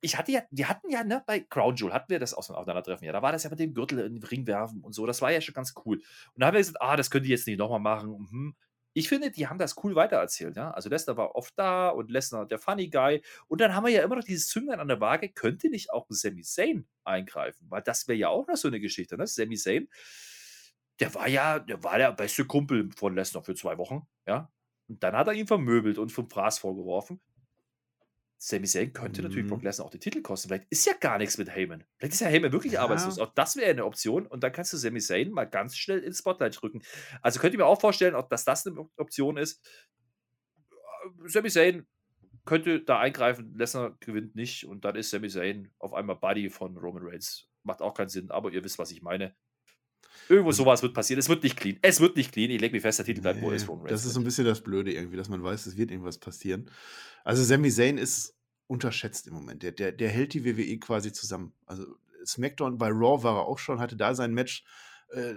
[0.00, 3.12] ich hatte ja, wir hatten ja, ne, bei Crown Jewel hatten wir das Aufeinandertreffen, ja,
[3.12, 5.30] da war das ja mit dem Gürtel in den Ring werfen und so, das war
[5.32, 5.96] ja schon ganz cool.
[5.98, 8.10] Und da haben wir gesagt, ah, das könnt ihr jetzt nicht nochmal machen.
[8.30, 8.56] Mhm.
[8.98, 10.72] Ich finde, die haben das cool weitererzählt, ja.
[10.72, 13.22] Also Lesnar war oft da und Lesnar der Funny Guy.
[13.46, 16.10] Und dann haben wir ja immer noch dieses Zünglein an der Waage, könnte nicht auch
[16.10, 19.26] ein Sami Zayn eingreifen, weil das wäre ja auch noch so eine Geschichte, ne?
[19.28, 19.88] Sami Zayn,
[21.00, 24.50] der war ja, der war der beste Kumpel von Lesnar für zwei Wochen, ja.
[24.88, 27.20] Und dann hat er ihn vermöbelt und vom Fraß vorgeworfen.
[28.40, 29.48] Sami Zayn könnte natürlich Mhm.
[29.50, 30.48] Brock Lesnar auch den Titel kosten.
[30.48, 31.84] Vielleicht ist ja gar nichts mit Heyman.
[31.96, 32.82] Vielleicht ist ja Heyman wirklich Ja.
[32.82, 33.18] arbeitslos.
[33.18, 34.26] Auch das wäre eine Option.
[34.26, 36.82] Und dann kannst du Sami Zayn mal ganz schnell ins Spotlight drücken.
[37.20, 39.60] Also könnt ihr mir auch vorstellen, ob, dass das eine Option ist.
[40.70, 41.86] Äh, Sami Zayn
[42.44, 46.76] könnte da eingreifen, Lesnar gewinnt nicht und dann ist Sami Zayn auf einmal Buddy von
[46.76, 47.48] Roman Reigns.
[47.64, 49.34] Macht auch keinen Sinn, aber ihr wisst, was ich meine.
[50.28, 51.18] Irgendwo Also sowas wird passieren.
[51.18, 51.78] Es wird nicht clean.
[51.82, 52.50] Es wird nicht clean.
[52.50, 53.90] Ich lege mich fest, der Titel bleibt, er Nee, Roman Reigns.
[53.90, 56.70] das ist so ein bisschen das Blöde irgendwie, dass man weiß, es wird irgendwas passieren.
[57.24, 58.34] Also Sami Zayn ist
[58.66, 59.62] unterschätzt im Moment.
[59.62, 61.52] Der, der, der hält die WWE quasi zusammen.
[61.66, 61.86] Also
[62.24, 64.64] SmackDown bei Raw war er auch schon, hatte da sein Match
[65.10, 65.34] äh,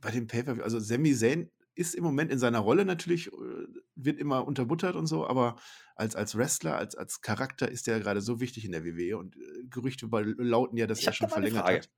[0.00, 0.62] bei dem Paper.
[0.62, 5.06] Also Sami Zayn ist im Moment in seiner Rolle natürlich, äh, wird immer unterbuttert und
[5.06, 5.56] so, aber
[5.96, 9.36] als, als Wrestler, als, als Charakter ist der gerade so wichtig in der WWE und
[9.36, 11.90] äh, Gerüchte lauten ja, dass Ich er schon verlängert hat.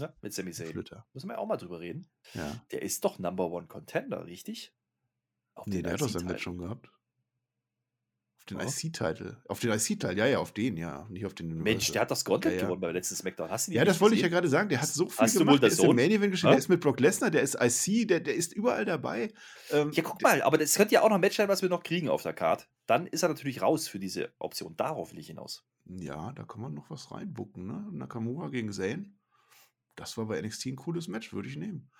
[0.00, 0.14] Ne?
[0.22, 0.68] Mit Sami Zayn.
[0.68, 1.06] Flöter.
[1.12, 2.08] Müssen wir auch mal drüber reden.
[2.34, 2.60] Ja.
[2.72, 4.74] Der ist doch Number One Contender, richtig?
[5.54, 6.32] Auf Nee, der hat doch sein IC-Titel.
[6.32, 6.90] Match schon gehabt.
[8.38, 8.64] Auf den Ja.
[8.64, 9.36] IC-Titel.
[9.48, 11.06] Auf den IC-Teil, ja, ja, auf den, ja.
[11.10, 11.92] Nicht auf den Mensch, Universal.
[11.92, 12.64] der hat das Gauntlet Ja, ja.
[12.64, 13.50] gewonnen beim letzten Smackdown.
[13.50, 14.68] Hast du die Ja, das wollte ich ja gerade sagen.
[14.70, 15.62] Der hat so viel Hast du gemacht.
[15.62, 15.94] Der das ist im?
[15.94, 16.48] Main Event geschehen.
[16.48, 16.54] Hä?
[16.54, 19.32] Der ist mit Brock Lesnar, der ist IC, der, der ist überall dabei.
[19.70, 21.68] Ähm, Ja, guck mal, aber das könnte ja auch noch ein Match sein, was wir
[21.68, 22.68] noch kriegen auf der Card.
[22.86, 24.74] Dann ist er natürlich raus für diese Option.
[24.76, 25.64] Darauf will ich hinaus.
[25.84, 27.86] Ja, da kann man noch was reinbucken, ne?
[27.92, 29.16] Nakamura gegen Zayn.
[29.96, 31.90] Das war bei NXT ein cooles Match, würde ich nehmen.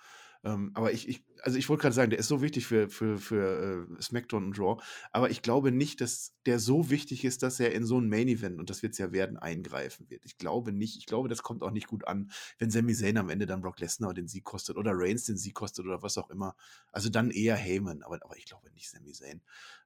[0.43, 3.19] Ähm, aber ich, ich, also ich wollte gerade sagen, der ist so wichtig für, für,
[3.19, 7.59] für äh, SmackDown und Raw, aber ich glaube nicht, dass der so wichtig ist, dass
[7.59, 10.25] er in so ein Main Event, und das wird es ja werden, eingreifen wird.
[10.25, 13.29] Ich glaube nicht, ich glaube, das kommt auch nicht gut an, wenn Sami Zayn am
[13.29, 16.31] Ende dann Brock Lesnar den Sieg kostet oder Reigns den Sieg kostet oder was auch
[16.31, 16.55] immer.
[16.91, 19.41] Also dann eher Heyman, aber, aber ich glaube nicht Sami Zayn.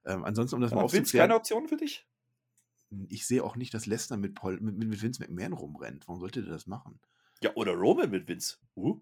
[0.06, 1.28] Ähm, ansonsten, um das mal aufzuklären.
[1.28, 2.06] keine Option für dich?
[3.08, 6.08] Ich sehe auch nicht, dass Lesnar mit, Paul, mit, mit Vince McMahon rumrennt.
[6.08, 6.98] Warum sollte der das machen?
[7.42, 8.58] Ja, oder Roman mit Vince.
[8.74, 9.00] Uh.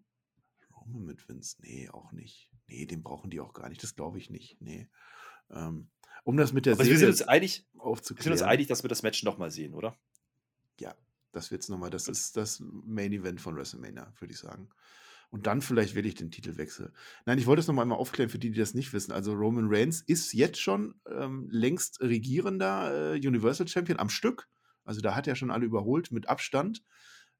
[0.76, 1.56] Roman mit Vince?
[1.60, 2.50] Nee, auch nicht.
[2.66, 3.82] Nee, den brauchen die auch gar nicht.
[3.82, 4.60] Das glaube ich nicht.
[4.60, 4.88] Nee.
[5.50, 5.90] Ähm,
[6.24, 8.32] um das mit der Aber Serie wir sind uns einig, aufzuklären.
[8.32, 9.96] Wir sind uns einig, dass wir das Match nochmal sehen, oder?
[10.80, 10.94] Ja,
[11.32, 11.90] das wird es nochmal.
[11.90, 12.14] Das Gut.
[12.14, 14.70] ist das Main Event von WrestleMania, würde ich sagen.
[15.30, 16.92] Und dann vielleicht will ich den Titelwechsel.
[17.26, 19.12] Nein, ich wollte es nochmal einmal aufklären für die, die das nicht wissen.
[19.12, 24.48] Also Roman Reigns ist jetzt schon ähm, längst regierender äh, Universal Champion am Stück.
[24.84, 26.84] Also da hat er schon alle überholt mit Abstand.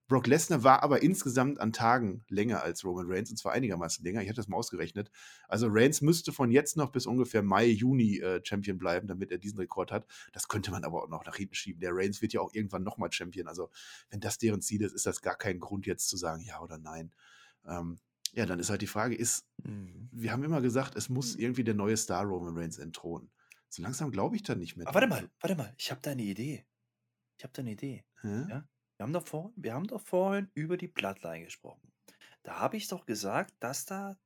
[0.07, 4.21] Brock Lesnar war aber insgesamt an Tagen länger als Roman Reigns und zwar einigermaßen länger.
[4.23, 5.11] Ich hatte das mal ausgerechnet.
[5.49, 9.39] Also Reigns müsste von jetzt noch bis ungefähr Mai, Juni äh, Champion bleiben, damit er
[9.39, 10.07] diesen Rekord hat.
[10.33, 11.81] Das könnte man aber auch noch nach hinten schieben.
[11.81, 13.49] Der Reigns wird ja auch irgendwann nochmal Champion.
[13.49, 13.71] Also
[14.11, 16.77] wenn das deren Ziel ist, ist das gar kein Grund jetzt zu sagen ja oder
[16.77, 17.13] nein.
[17.67, 17.99] Ähm,
[18.35, 20.09] ja, dann ist halt die Frage, ist, mhm.
[20.13, 23.31] wir haben immer gesagt, es muss irgendwie der neue Star Roman Reigns entthronen.
[23.69, 24.87] So langsam glaube ich da nicht mehr.
[24.87, 26.67] Aber warte mal, warte mal, ich habe da eine Idee.
[27.37, 28.05] Ich habe da eine Idee.
[28.21, 28.47] Hä?
[28.49, 28.69] Ja?
[28.97, 31.93] Wir haben doch vorhin wir haben doch vorhin über die Bloodline gesprochen.
[32.43, 34.17] Da habe ich doch gesagt, dass da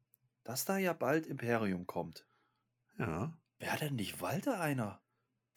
[0.44, 2.26] dass da ja bald Imperium kommt.
[2.98, 3.36] Ja.
[3.58, 5.00] Wäre denn nicht Walter einer,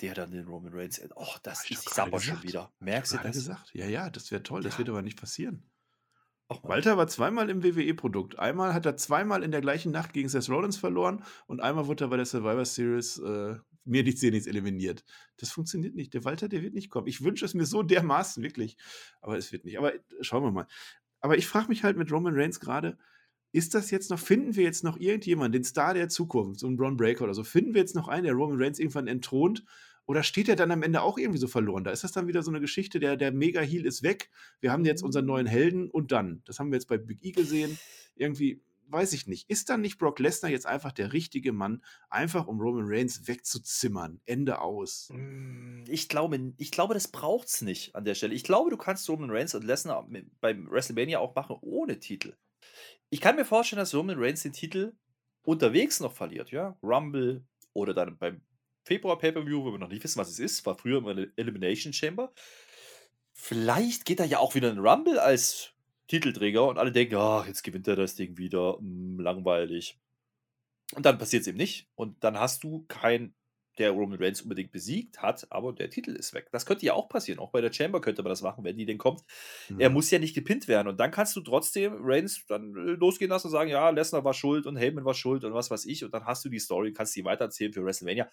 [0.02, 2.72] der dann den Roman Reigns Och, das ist ich aber schon wieder.
[2.80, 3.36] Merkst du das?
[3.36, 3.74] gesagt.
[3.74, 4.64] Ja, ja, das wäre toll.
[4.64, 5.64] Das wird aber nicht passieren.
[6.50, 8.38] Och, Walter war zweimal im WWE-Produkt.
[8.38, 12.06] Einmal hat er zweimal in der gleichen Nacht gegen Seth Rollins verloren und einmal wurde
[12.06, 15.04] er bei der Survivor Series äh, mir nichts, dir nichts eliminiert.
[15.38, 16.14] Das funktioniert nicht.
[16.14, 17.08] Der Walter, der wird nicht kommen.
[17.08, 18.78] Ich wünsche es mir so dermaßen, wirklich.
[19.22, 19.78] Aber es wird nicht.
[19.78, 20.68] Aber äh, schauen wir mal.
[21.20, 22.98] Aber ich frage mich halt mit Roman Reigns gerade,
[23.52, 26.78] ist das jetzt noch, finden wir jetzt noch irgendjemanden, den Star der Zukunft, so ein
[26.78, 29.64] Braun Breaker oder so, finden wir jetzt noch einen, der Roman Reigns irgendwann entthront?
[30.08, 31.84] Oder steht er dann am Ende auch irgendwie so verloren?
[31.84, 34.30] Da ist das dann wieder so eine Geschichte, der, der Mega-Heal ist weg,
[34.62, 36.42] wir haben jetzt unseren neuen Helden und dann.
[36.46, 37.78] Das haben wir jetzt bei Big E gesehen.
[38.16, 38.62] Irgendwie,
[38.92, 39.50] weiß ich nicht.
[39.50, 44.22] Ist dann nicht Brock Lesnar jetzt einfach der richtige Mann, einfach um Roman Reigns wegzuzimmern?
[44.26, 45.10] Ende aus.
[45.12, 48.34] Hm, ich glaube, ich glaube, das braucht es nicht an der Stelle.
[48.34, 50.08] Ich glaube, du kannst Roman Reigns und Lesnar
[50.42, 52.36] beim WrestleMania auch machen ohne Titel.
[53.10, 54.94] Ich kann mir vorstellen, dass Roman Reigns den Titel
[55.44, 56.78] unterwegs noch verliert, ja.
[56.82, 58.42] Rumble oder dann beim
[58.84, 60.66] Februar Pay-Per-View, wo wir noch nicht wissen, was es ist.
[60.66, 62.34] War früher eine Elimination Chamber.
[63.34, 65.74] Vielleicht geht er ja auch wieder in Rumble als
[66.12, 69.98] Titelträger und alle denken, ach, jetzt gewinnt er das Ding wieder, hm, langweilig.
[70.94, 71.88] Und dann passiert es eben nicht.
[71.96, 73.34] Und dann hast du kein
[73.82, 76.50] der Roman Reigns unbedingt besiegt hat, aber der Titel ist weg.
[76.52, 77.40] Das könnte ja auch passieren.
[77.40, 79.24] Auch bei der Chamber könnte man das machen, wenn die denn kommt.
[79.70, 79.80] Mhm.
[79.80, 80.88] Er muss ja nicht gepinnt werden.
[80.88, 84.36] Und dann kannst du trotzdem Reigns dann äh, losgehen lassen und sagen, ja, Lesnar war
[84.36, 86.06] schuld und Heyman war schuld und was weiß ich.
[86.06, 88.30] Und dann hast du die Story, kannst die weitererzählen für WrestleMania.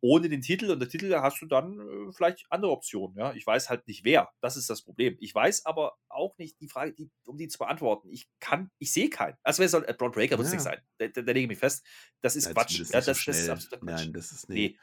[0.00, 3.18] Ohne den Titel und der Titel hast du dann äh, vielleicht andere Optionen.
[3.18, 3.34] Ja?
[3.34, 4.30] Ich weiß halt nicht wer.
[4.40, 5.16] Das ist das Problem.
[5.20, 8.08] Ich weiß aber auch nicht die Frage, die, um die zu beantworten.
[8.10, 9.36] Ich kann, ich sehe keinen.
[9.42, 10.56] Also wer soll, äh, Braun Breaker wird es ja.
[10.56, 10.78] nicht sein.
[10.98, 11.84] Da, da, da, lege ich mich fest.
[12.22, 12.78] Das ist ja, Quatsch.
[12.78, 14.04] Ja, das, so das, ist absoluter Quatsch.
[14.04, 14.72] Nein, das ist nicht.
[14.72, 14.78] Nee.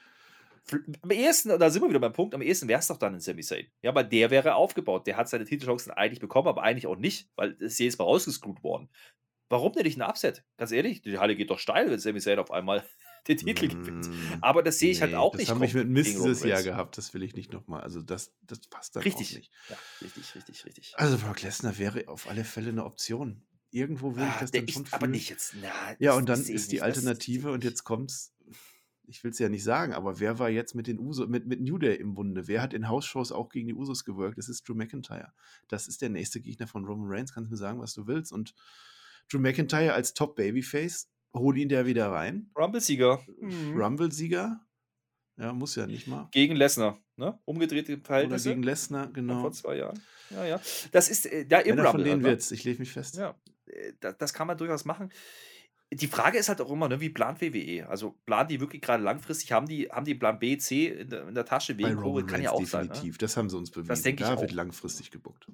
[1.02, 3.20] Am ehesten, da sind wir wieder beim Punkt, am ehesten wäre es doch dann in
[3.20, 3.68] Sami Zayn.
[3.82, 5.08] Ja, weil der wäre aufgebaut.
[5.08, 8.06] Der hat seine Titelchancen eigentlich bekommen, aber eigentlich auch nicht, weil es ist jedes Mal
[8.06, 8.90] rausgescrewt worden.
[9.50, 10.44] Warum denn nicht ein Upset?
[10.58, 12.84] Ganz ehrlich, die Halle geht doch steil, wenn Sami Zayn auf einmal
[13.28, 14.08] den Titel gewinnt.
[14.08, 15.50] Mm, aber das sehe ich halt nee, halt auch das nicht.
[15.50, 17.82] Das habe ich mit Mist dieses Jahr gehabt, das will ich nicht nochmal.
[17.82, 19.32] Also das, das passt dann richtig.
[19.32, 19.52] auch nicht.
[19.70, 20.94] Ja, richtig, richtig, richtig.
[20.96, 23.44] Also Brock Lesnar wäre auf alle Fälle eine Option.
[23.70, 24.94] Irgendwo will ah, ich das dann schon fühlen.
[24.94, 25.56] Aber nicht jetzt.
[25.62, 28.34] Na, ja, und dann ist die Alternative und jetzt kommt's
[29.08, 31.62] ich will es ja nicht sagen, aber wer war jetzt mit den Usos, mit, mit
[31.62, 32.48] New Day im Bunde?
[32.48, 34.38] Wer hat in House-Shows auch gegen die Usos gewirkt?
[34.38, 35.34] Das ist Drew McIntyre.
[35.68, 37.34] Das ist der nächste Gegner von Roman Reigns.
[37.34, 38.32] Kannst du mir sagen, was du willst.
[38.32, 38.54] Und
[39.30, 42.50] Drew McIntyre als Top-Babyface, hol ihn da wieder rein.
[42.58, 43.22] Rumble-Sieger.
[43.40, 43.78] Mhm.
[43.78, 44.62] Rumble-Sieger.
[45.38, 46.28] Ja, muss ja nicht mal.
[46.32, 47.40] Gegen Lesnar, ne?
[47.46, 48.50] Umgedrehte Verhältnisse.
[48.50, 49.42] Oder gegen Lesnar, genau.
[49.42, 50.00] Vor zwei Jahren.
[50.30, 50.62] Ja, ja.
[50.92, 51.92] Das ist, äh, ja, im Rumble.
[51.92, 52.52] von denen wird's.
[52.52, 53.16] Ich lege mich fest.
[53.16, 53.36] Ja,
[53.66, 55.12] äh, das, das kann man durchaus machen
[55.96, 57.88] die Frage ist halt auch immer, ne, wie plant WWE?
[57.88, 59.52] Also planen die wirklich gerade langfristig?
[59.52, 62.28] Haben die, haben die Plan B, C in der, in der Tasche wegen Covid?
[62.28, 62.70] Kann ja auch definitiv.
[62.70, 62.88] sein.
[62.88, 63.18] Definitiv, ne?
[63.20, 63.90] das haben sie uns bewiesen.
[63.90, 64.56] Das denke da ich wird auch.
[64.56, 65.48] langfristig gebuckt.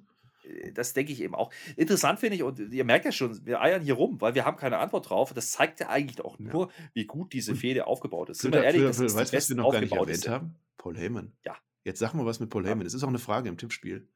[0.43, 1.51] Äh, das denke ich eben auch.
[1.75, 4.57] Interessant finde ich, und ihr merkt ja schon, wir eiern hier rum, weil wir haben
[4.57, 5.33] keine Antwort drauf.
[5.33, 6.73] Das zeigt ja eigentlich auch nur, ja.
[6.93, 8.41] wie gut diese Fehde aufgebaut ist.
[8.41, 10.55] Sind wir ehrlich, das weißt du, was wir noch gar nicht erwähnt haben?
[10.77, 11.33] Paul Heyman.
[11.45, 11.55] Ja.
[11.83, 12.83] Jetzt sag mal was mit Paul Heyman.
[12.83, 14.07] Das ist auch eine Frage im Tippspiel.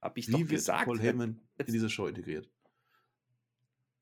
[0.00, 0.84] Hab ich wie doch gesagt.
[0.84, 2.48] Paul Heyman in diese Show integriert?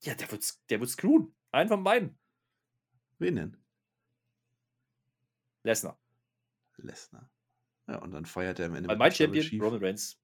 [0.01, 1.33] Ja, der wird der wird screwen.
[1.57, 2.15] Einen von beiden.
[3.17, 3.57] Wen denn?
[5.63, 5.99] Lesnar.
[6.77, 7.31] Lesnar.
[7.87, 8.87] Ja, und dann feiert er am Ende.
[8.87, 10.21] Weil mein Champion, Roman Reigns,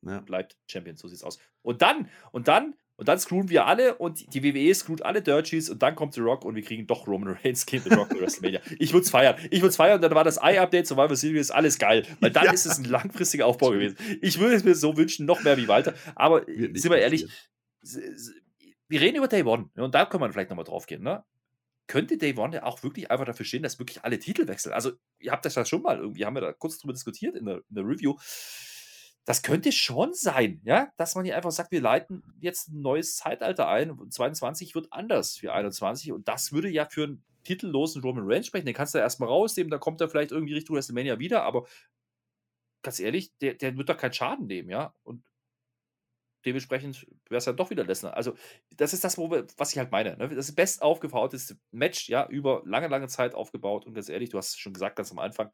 [0.00, 0.18] ja.
[0.20, 0.96] bleibt Champion.
[0.96, 1.38] So sieht's aus.
[1.62, 5.70] Und dann, und dann Und dann screwen wir alle und die WWE screwt alle Dirties
[5.70, 8.20] und dann kommt The Rock und wir kriegen doch Roman Reigns gegen The Rock in
[8.20, 8.60] WrestleMania.
[8.78, 9.36] Ich würde es feiern.
[9.50, 10.02] Ich würde es feiern.
[10.02, 12.04] Dann war das Eye-Update, Survivor Series, alles geil.
[12.20, 12.52] Weil dann ja.
[12.52, 13.96] ist es ein langfristiger Aufbau gewesen.
[14.20, 15.94] Ich würde es mir so wünschen, noch mehr wie Walter.
[16.16, 17.28] Aber sind wir ehrlich,
[18.92, 21.02] wir reden über Day One und da können wir vielleicht nochmal drauf gehen.
[21.02, 21.24] Ne?
[21.86, 24.72] Könnte Day One ja auch wirklich einfach dafür stehen, dass wirklich alle Titel wechseln?
[24.72, 27.46] Also, ihr habt das ja schon mal irgendwie, haben wir da kurz drüber diskutiert in
[27.46, 28.16] der, in der Review
[29.24, 33.16] das könnte schon sein, ja, dass man hier einfach sagt, wir leiten jetzt ein neues
[33.16, 33.96] Zeitalter ein.
[34.10, 38.66] 22 wird anders für 21 und das würde ja für einen titellosen Roman Reigns sprechen.
[38.66, 41.66] Den kannst du erstmal rausnehmen, dann kommt er vielleicht irgendwie Richtung WrestleMania wieder, aber
[42.82, 44.92] ganz ehrlich, der, der wird doch keinen Schaden nehmen, ja.
[45.04, 45.22] Und
[46.44, 48.14] dementsprechend wäre es dann doch wieder Lesnar.
[48.14, 48.34] Also,
[48.76, 50.16] das ist das, wo wir, was ich halt meine.
[50.16, 50.28] Ne?
[50.28, 53.86] Das ist best aufgebautes Match, ja, über lange, lange Zeit aufgebaut.
[53.86, 55.50] Und ganz ehrlich, du hast es schon gesagt, ganz am Anfang,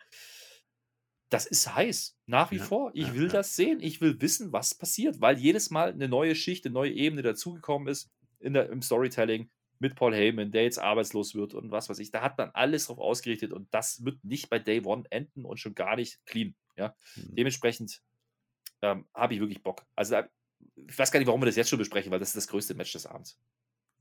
[1.31, 2.17] das ist heiß.
[2.27, 2.91] Nach wie ja, vor.
[2.95, 3.33] Ich ja, will ja.
[3.33, 3.81] das sehen.
[3.81, 7.89] Ich will wissen, was passiert, weil jedes Mal eine neue Schicht, eine neue Ebene dazugekommen
[7.89, 11.99] ist in der, im Storytelling mit Paul Heyman, der jetzt arbeitslos wird und was weiß
[12.01, 12.11] ich.
[12.11, 15.59] Da hat man alles drauf ausgerichtet und das wird nicht bei Day One enden und
[15.61, 16.55] schon gar nicht clean.
[16.77, 16.95] Ja?
[17.15, 17.35] Mhm.
[17.37, 18.03] Dementsprechend
[18.83, 19.85] ähm, habe ich wirklich Bock.
[19.95, 20.17] Also,
[20.87, 22.75] ich weiß gar nicht, warum wir das jetzt schon besprechen, weil das ist das größte
[22.75, 23.39] Match des Abends.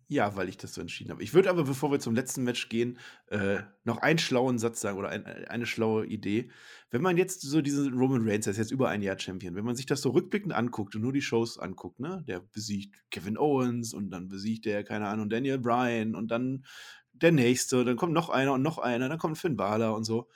[0.09, 1.21] Ja, weil ich das so entschieden habe.
[1.21, 4.97] Ich würde aber, bevor wir zum letzten Match gehen, äh, noch einen schlauen Satz sagen
[4.97, 6.49] oder ein, eine schlaue Idee.
[6.89, 9.65] Wenn man jetzt so diesen Roman Reigns, der ist jetzt über ein Jahr Champion, wenn
[9.65, 13.37] man sich das so rückblickend anguckt und nur die Shows anguckt, ne, der besiegt Kevin
[13.37, 16.63] Owens und dann besiegt der, keine Ahnung, Daniel Bryan und dann
[17.11, 20.29] der nächste, dann kommt noch einer und noch einer, dann kommt Finn Balor und so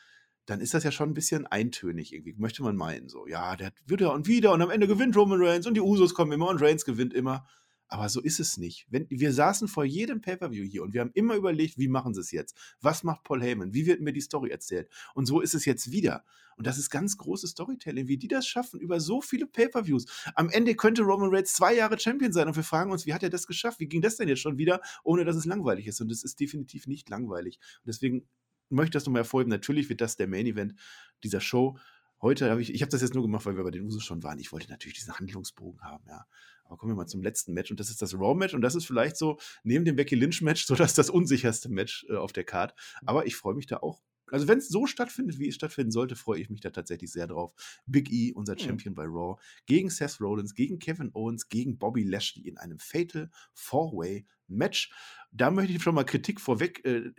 [0.52, 3.08] dann ist das ja schon ein bisschen eintönig irgendwie, möchte man meinen.
[3.08, 5.82] So, ja, der wird ja und wieder und am Ende gewinnt Roman Reigns und die
[5.82, 7.48] Usos kommen immer und Reigns gewinnt immer.
[7.88, 8.86] Aber so ist es nicht.
[8.90, 12.22] Wenn, wir saßen vor jedem Pay-Per-View hier und wir haben immer überlegt, wie machen sie
[12.22, 12.58] es jetzt?
[12.82, 13.74] Was macht Paul Heyman?
[13.74, 14.90] Wie wird mir die Story erzählt?
[15.14, 16.24] Und so ist es jetzt wieder.
[16.58, 20.06] Und das ist ganz großes Storytelling, wie die das schaffen über so viele Pay-Per-Views.
[20.36, 23.24] Am Ende könnte Roman Reigns zwei Jahre Champion sein und wir fragen uns, wie hat
[23.24, 23.80] er das geschafft?
[23.80, 26.02] Wie ging das denn jetzt schon wieder, ohne dass es langweilig ist?
[26.02, 27.58] Und es ist definitiv nicht langweilig.
[27.84, 28.28] Und deswegen
[28.72, 29.50] möchte das nochmal hervorheben.
[29.50, 30.76] Natürlich wird das der Main Event
[31.24, 31.78] dieser Show.
[32.22, 34.22] Heute habe ich, ich habe das jetzt nur gemacht, weil wir bei den Usos schon
[34.24, 34.40] waren.
[34.40, 36.26] Ich wollte natürlich diesen Handlungsbogen haben, ja.
[36.66, 38.86] Aber kommen wir mal zum letzten Match und das ist das Raw-Match und das ist
[38.86, 42.74] vielleicht so neben dem Becky Lynch-Match so das, das unsicherste Match äh, auf der Card.
[43.06, 44.02] Aber ich freue mich da auch.
[44.32, 47.28] Also wenn es so stattfindet, wie es stattfinden sollte, freue ich mich da tatsächlich sehr
[47.28, 47.54] drauf.
[47.86, 48.96] Big E, unser Champion mhm.
[48.96, 54.26] bei Raw, gegen Seth Rollins, gegen Kevin Owens, gegen Bobby Lashley in einem Fatal Four-Way
[54.58, 54.92] Match.
[55.32, 57.14] Da möchte ich schon mal Kritik vorweg äh, äh,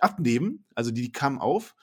[0.00, 0.64] abnehmen.
[0.74, 1.74] Also die, die kam auf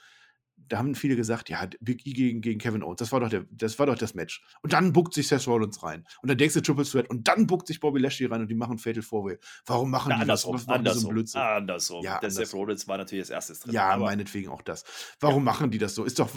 [0.70, 3.46] da haben viele gesagt, ja, Big E gegen, gegen Kevin Owens, das war, doch der,
[3.52, 4.44] das war doch das Match.
[4.62, 6.06] Und dann buckt sich Seth Rollins rein.
[6.22, 8.56] Und dann denkst du Triple Threat und dann buckt sich Bobby Lashley rein und die
[8.56, 9.38] machen Fatal Four-Way.
[9.66, 10.46] Warum machen ja, die das?
[10.48, 11.42] Was andersrum, so Blödsinn?
[11.42, 12.04] Andersrum.
[12.04, 13.74] Ja, der Seth Rollins war natürlich das erste drin.
[13.74, 14.84] Ja, meinetwegen auch das.
[15.20, 15.52] Warum ja.
[15.52, 16.04] machen die das so?
[16.04, 16.30] Ist doch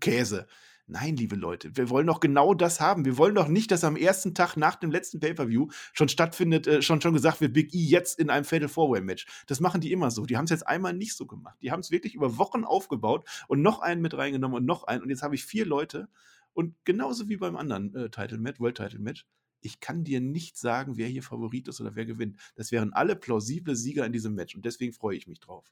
[0.00, 0.46] Käse.
[0.86, 3.06] Nein, liebe Leute, wir wollen doch genau das haben.
[3.06, 6.82] Wir wollen doch nicht, dass am ersten Tag nach dem letzten Pay-Per-View schon stattfindet, äh,
[6.82, 9.26] schon, schon gesagt wird, Big E jetzt in einem Fatal Four-Way-Match.
[9.46, 10.26] Das machen die immer so.
[10.26, 11.56] Die haben es jetzt einmal nicht so gemacht.
[11.62, 15.02] Die haben es wirklich über Wochen aufgebaut und noch einen mit reingenommen und noch einen.
[15.02, 16.08] Und jetzt habe ich vier Leute.
[16.52, 19.24] Und genauso wie beim anderen äh, Title-Match, World-Title-Match,
[19.62, 22.36] ich kann dir nicht sagen, wer hier Favorit ist oder wer gewinnt.
[22.56, 25.64] Das wären alle plausible Sieger in diesem Match und deswegen freue ich mich drauf.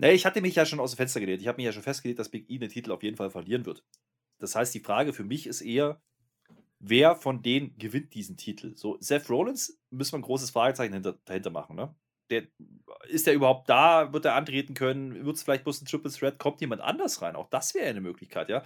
[0.00, 1.42] Nee, ich hatte mich ja schon aus dem Fenster gelegt.
[1.42, 3.66] Ich habe mich ja schon festgelegt, dass Big E den Titel auf jeden Fall verlieren
[3.66, 3.84] wird.
[4.38, 6.00] Das heißt, die Frage für mich ist eher,
[6.78, 8.74] wer von denen gewinnt diesen Titel?
[8.76, 11.94] So, Seth Rollins müssen wir ein großes Fragezeichen hinter, dahinter machen, ne?
[12.30, 12.44] Der,
[13.08, 14.12] ist der überhaupt da?
[14.14, 15.26] Wird er antreten können?
[15.26, 16.38] Wird es vielleicht bloß ein Triple Threat?
[16.38, 17.36] Kommt jemand anders rein?
[17.36, 18.62] Auch das wäre eine Möglichkeit, ja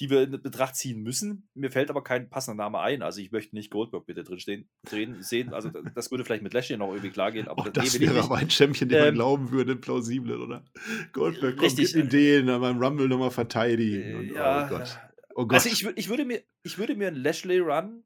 [0.00, 1.48] die wir in Betracht ziehen müssen.
[1.54, 3.02] Mir fällt aber kein passender Name ein.
[3.02, 5.54] Also ich möchte nicht Goldberg bitte drin stehen, drehen, sehen.
[5.54, 7.48] Also das würde vielleicht mit Lashley noch irgendwie klar gehen.
[7.48, 10.64] Aber das, das wäre aber ein Champion, den ähm, man glauben würde, plausiblen, oder?
[11.12, 14.16] Goldberg kommt mit Ideen, beim Rumble nochmal verteidigen.
[14.16, 14.98] Und, ja, oh Gott.
[15.34, 15.54] Oh Gott.
[15.54, 18.04] Also ich, ich, würde mir, ich würde mir einen Lashley-Run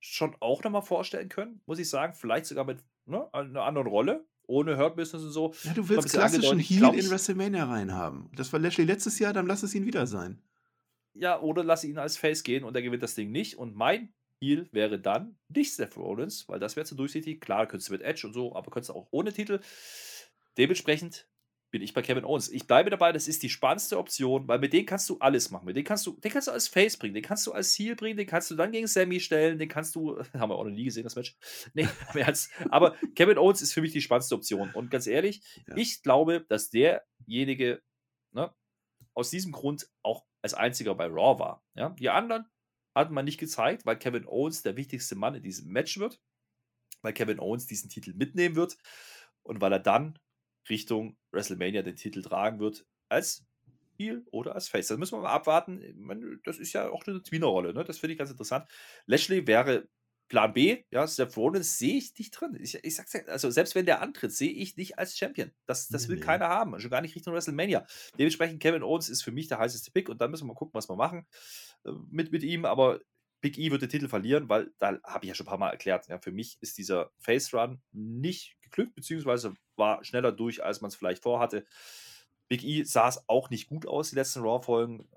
[0.00, 2.14] schon auch nochmal vorstellen können, muss ich sagen.
[2.14, 5.54] Vielleicht sogar mit ne, einer anderen Rolle ohne Hurt Business und so.
[5.62, 8.28] Ja, du willst klassischen Heal in WrestleMania reinhaben.
[8.34, 10.42] Das war Lashley letztes Jahr, dann lass es ihn wieder sein
[11.14, 13.58] ja, oder lass ihn als Face gehen und er gewinnt das Ding nicht.
[13.58, 17.40] Und mein Heal wäre dann nicht Seth Rollins, weil das wäre zu durchsichtig.
[17.40, 19.60] Klar, könntest du mit Edge und so, aber könntest du auch ohne Titel.
[20.58, 21.28] Dementsprechend
[21.72, 22.50] bin ich bei Kevin Owens.
[22.50, 25.64] Ich bleibe dabei, das ist die spannendste Option, weil mit denen kannst du alles machen.
[25.64, 27.96] Mit denen kannst du, den kannst du als Face bringen, den kannst du als Heal
[27.96, 30.70] bringen, den kannst du dann gegen Sammy stellen, den kannst du, haben wir auch noch
[30.70, 31.34] nie gesehen, das Match.
[31.74, 31.88] Nee,
[32.68, 34.70] aber Kevin Owens ist für mich die spannendste Option.
[34.74, 35.76] Und ganz ehrlich, ja.
[35.76, 37.80] ich glaube, dass derjenige,
[38.32, 38.52] ne,
[39.14, 41.64] aus diesem Grund auch als einziger bei Raw war.
[41.74, 41.90] Ja?
[41.90, 42.46] Die anderen
[42.94, 46.20] hat man nicht gezeigt, weil Kevin Owens der wichtigste Mann in diesem Match wird,
[47.00, 48.76] weil Kevin Owens diesen Titel mitnehmen wird
[49.42, 50.18] und weil er dann
[50.68, 53.46] Richtung WrestleMania den Titel tragen wird als
[53.96, 54.88] Heel oder als Face.
[54.88, 56.40] Das müssen wir mal abwarten.
[56.44, 57.84] Das ist ja auch eine Tweener-Rolle, ne?
[57.84, 58.68] das finde ich ganz interessant.
[59.06, 59.88] Lashley wäre
[60.28, 62.56] Plan B, ja, Seth Rollins sehe ich nicht drin.
[62.60, 65.50] Ich, ich sag's ja, also selbst wenn der antritt, sehe ich nicht als Champion.
[65.66, 66.22] Das, das will Nee.
[66.22, 66.78] keiner haben.
[66.80, 67.86] Schon gar nicht Richtung WrestleMania.
[68.18, 70.74] Dementsprechend Kevin Owens ist für mich der heißeste Pick und dann müssen wir mal gucken,
[70.74, 71.26] was wir machen
[71.84, 72.64] äh, mit, mit ihm.
[72.64, 73.00] Aber
[73.42, 75.70] Big E wird den Titel verlieren, weil da habe ich ja schon ein paar Mal
[75.70, 80.80] erklärt, ja, für mich ist dieser Face Run nicht geglückt, beziehungsweise war schneller durch, als
[80.80, 81.66] man es vielleicht vorhatte.
[82.48, 85.08] Big E sah es auch nicht gut aus, die letzten Raw-Folgen.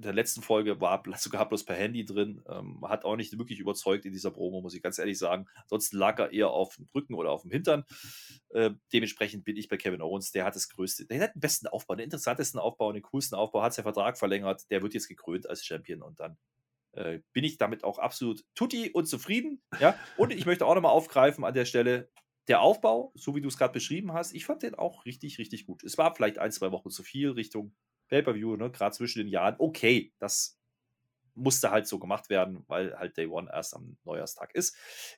[0.00, 2.42] In der letzten Folge war sogar bloß per Handy drin.
[2.48, 5.44] Ähm, hat auch nicht wirklich überzeugt in dieser Promo, muss ich ganz ehrlich sagen.
[5.64, 7.84] Ansonsten lag er eher auf dem Rücken oder auf dem Hintern.
[8.48, 10.32] Äh, dementsprechend bin ich bei Kevin Owens.
[10.32, 13.62] Der hat das größte, der hat den besten Aufbau, den interessantesten Aufbau, den coolsten Aufbau,
[13.62, 14.70] hat seinen Vertrag verlängert.
[14.70, 16.38] Der wird jetzt gekrönt als Champion und dann
[16.92, 19.60] äh, bin ich damit auch absolut tutti und zufrieden.
[19.80, 19.94] Ja?
[20.16, 22.08] Und ich möchte auch nochmal aufgreifen an der Stelle,
[22.48, 25.66] der Aufbau, so wie du es gerade beschrieben hast, ich fand den auch richtig, richtig
[25.66, 25.84] gut.
[25.84, 27.76] Es war vielleicht ein, zwei Wochen zu viel Richtung
[28.10, 28.70] Pay-Per-View, ne?
[28.70, 29.56] gerade zwischen den Jahren.
[29.58, 30.58] Okay, das
[31.34, 34.76] musste halt so gemacht werden, weil halt Day One erst am Neujahrstag ist.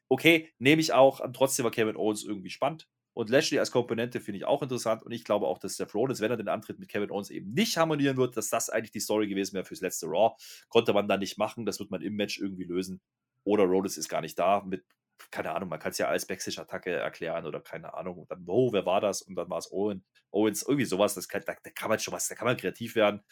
[0.08, 1.20] Okay, nehme ich auch.
[1.32, 2.88] Trotzdem war Kevin Owens irgendwie spannend.
[3.14, 5.02] Und Lashley als Komponente finde ich auch interessant.
[5.02, 7.52] Und ich glaube auch, dass Seth Rollins, wenn er den Antritt mit Kevin Owens eben
[7.52, 10.34] nicht harmonieren wird, dass das eigentlich die Story gewesen wäre fürs letzte Raw.
[10.68, 11.66] Konnte man dann nicht machen.
[11.66, 13.02] Das wird man im Match irgendwie lösen.
[13.44, 14.62] Oder Rollins ist gar nicht da.
[14.64, 14.84] Mit,
[15.30, 18.18] keine Ahnung, man kann es ja als Backstage-Attacke erklären oder keine Ahnung.
[18.18, 19.22] Und dann, oh, wer war das?
[19.22, 20.04] Und dann war es Owen.
[20.30, 21.14] Owens, irgendwie sowas.
[21.14, 23.22] Das kann, da, da kann man schon was, da kann man kreativ werden.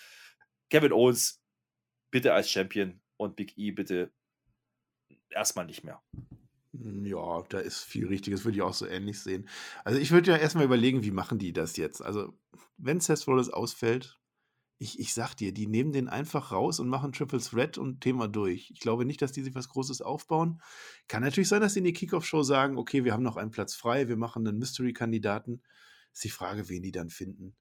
[0.71, 1.43] Kevin Owens,
[2.11, 3.01] bitte als Champion.
[3.17, 4.13] Und Big E, bitte
[5.31, 6.03] erstmal nicht mehr.
[6.73, 9.49] Ja, da ist viel Richtiges, würde ich auch so ähnlich sehen.
[9.85, 12.01] Also ich würde ja erstmal überlegen, wie machen die das jetzt?
[12.01, 12.39] Also,
[12.77, 14.20] wenn Seth Rollins ausfällt,
[14.83, 18.29] ich, ich sag dir, die nehmen den einfach raus und machen Triple Threat und Thema
[18.29, 18.71] durch.
[18.71, 20.63] Ich glaube nicht, dass die sich was Großes aufbauen.
[21.07, 23.75] Kann natürlich sein, dass sie in die Kickoff-Show sagen, okay, wir haben noch einen Platz
[23.75, 25.63] frei, wir machen einen Mystery-Kandidaten.
[26.15, 27.55] Ist die Frage, wen die dann finden.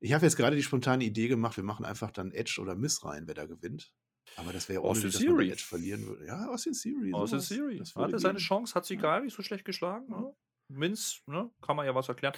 [0.00, 3.06] Ich habe jetzt gerade die spontane Idee gemacht, wir machen einfach dann Edge oder Miss
[3.06, 3.94] rein, wer da gewinnt.
[4.36, 5.50] Aber das wäre ja unnötig, dass man Theory.
[5.50, 6.26] Edge verlieren würde.
[6.26, 7.14] Ja, aus den Series.
[7.14, 7.78] Aus der Serie.
[7.78, 8.38] Das Hatte seine.
[8.38, 9.00] Chance, hat sie Ja.
[9.00, 10.08] gar nicht so schlecht geschlagen.
[10.08, 10.34] Ne?
[10.68, 11.50] Vince, ne?
[11.62, 12.34] kann man ja was erklären.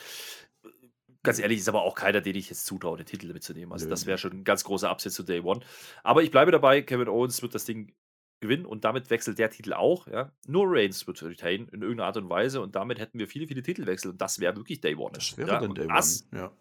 [1.24, 3.72] Ganz ehrlich, ist aber auch keiner, den ich jetzt zutraue, den Titel mitzunehmen.
[3.72, 3.90] Also, Nö.
[3.90, 5.60] das wäre schon ein ganz großer Absatz zu Day One.
[6.02, 7.92] Aber ich bleibe dabei, Kevin Owens wird das Ding
[8.40, 10.06] gewinnen und damit wechselt der Titel auch.
[10.08, 10.32] Ja?
[10.46, 13.62] Nur Reigns wird retain in irgendeiner Art und Weise und damit hätten wir viele, viele
[13.62, 15.12] Titelwechsel und das wäre wirklich Day One.
[15.14, 15.60] Das wäre ja?
[15.60, 16.02] dann Day One.
[16.32, 16.52] Ja.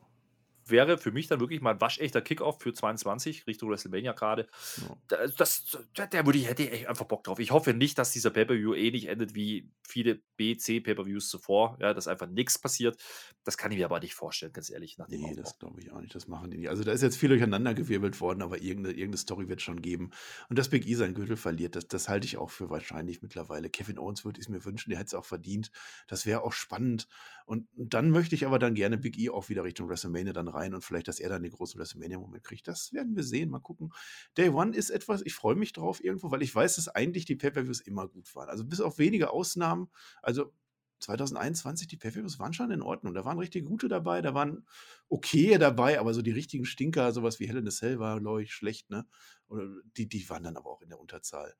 [0.72, 4.48] Wäre für mich dann wirklich mal ein waschechter Kickoff für 22 Richtung WrestleMania gerade.
[4.78, 4.98] Ja.
[5.08, 7.40] Da- Das, da, da würde ich, hätte ich einfach Bock drauf.
[7.40, 11.78] Ich hoffe nicht, dass dieser Pay-Per-View eh nicht endet wie viele B, C Pay-Per-Views zuvor,
[11.80, 13.00] ja, dass einfach nichts passiert.
[13.44, 15.42] Das kann ich mir aber nicht vorstellen, ganz ehrlich, nach dem Nee, Aufbau.
[15.42, 16.16] das glaube ich auch nicht.
[16.16, 16.70] Das machen die nicht.
[16.70, 19.82] Also da ist jetzt viel durcheinander gewirbelt worden, aber irgendeine, irgendeine Story wird es schon
[19.82, 20.12] geben.
[20.50, 23.70] Und dass Big E seinen Gürtel verliert, das, das halte ich auch für wahrscheinlich mittlerweile.
[23.70, 25.72] Kevin Owens würde ich es mir wünschen, der hätte es auch verdient.
[26.08, 27.08] Das wäre auch spannend.
[27.46, 30.61] Und dann möchte ich aber dann gerne Big E auch wieder Richtung WrestleMania dann rein
[30.70, 32.68] und vielleicht, dass er dann den großen WrestleMania-Moment kriegt.
[32.68, 33.50] Das werden wir sehen.
[33.50, 33.92] Mal gucken.
[34.38, 37.36] Day One ist etwas, ich freue mich drauf irgendwo, weil ich weiß, dass eigentlich die
[37.36, 38.50] Pay-Per-Views immer gut waren.
[38.50, 39.90] Also bis auf wenige Ausnahmen.
[40.22, 40.54] Also
[41.02, 43.14] 2021, die Pay-Per-Views waren schon in Ordnung.
[43.14, 44.66] Da waren richtig gute dabei, da waren
[45.10, 48.90] okay dabei, aber so die richtigen Stinker, sowas wie a Cell war, glaube ich, schlecht,
[48.90, 49.06] ne?
[49.48, 51.56] Oder die, die waren dann aber auch in der Unterzahl.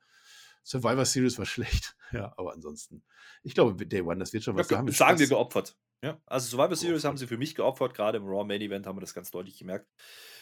[0.64, 3.04] Survivor Series war schlecht, ja, aber ansonsten,
[3.44, 4.68] ich glaube, Day One, das wird schon was.
[4.68, 5.38] da haben wir sagen wir Spaß.
[5.38, 5.78] geopfert.
[6.04, 8.98] Ja, also Survivor Series haben sie für mich geopfert, gerade im Raw Main Event haben
[8.98, 9.88] wir das ganz deutlich gemerkt.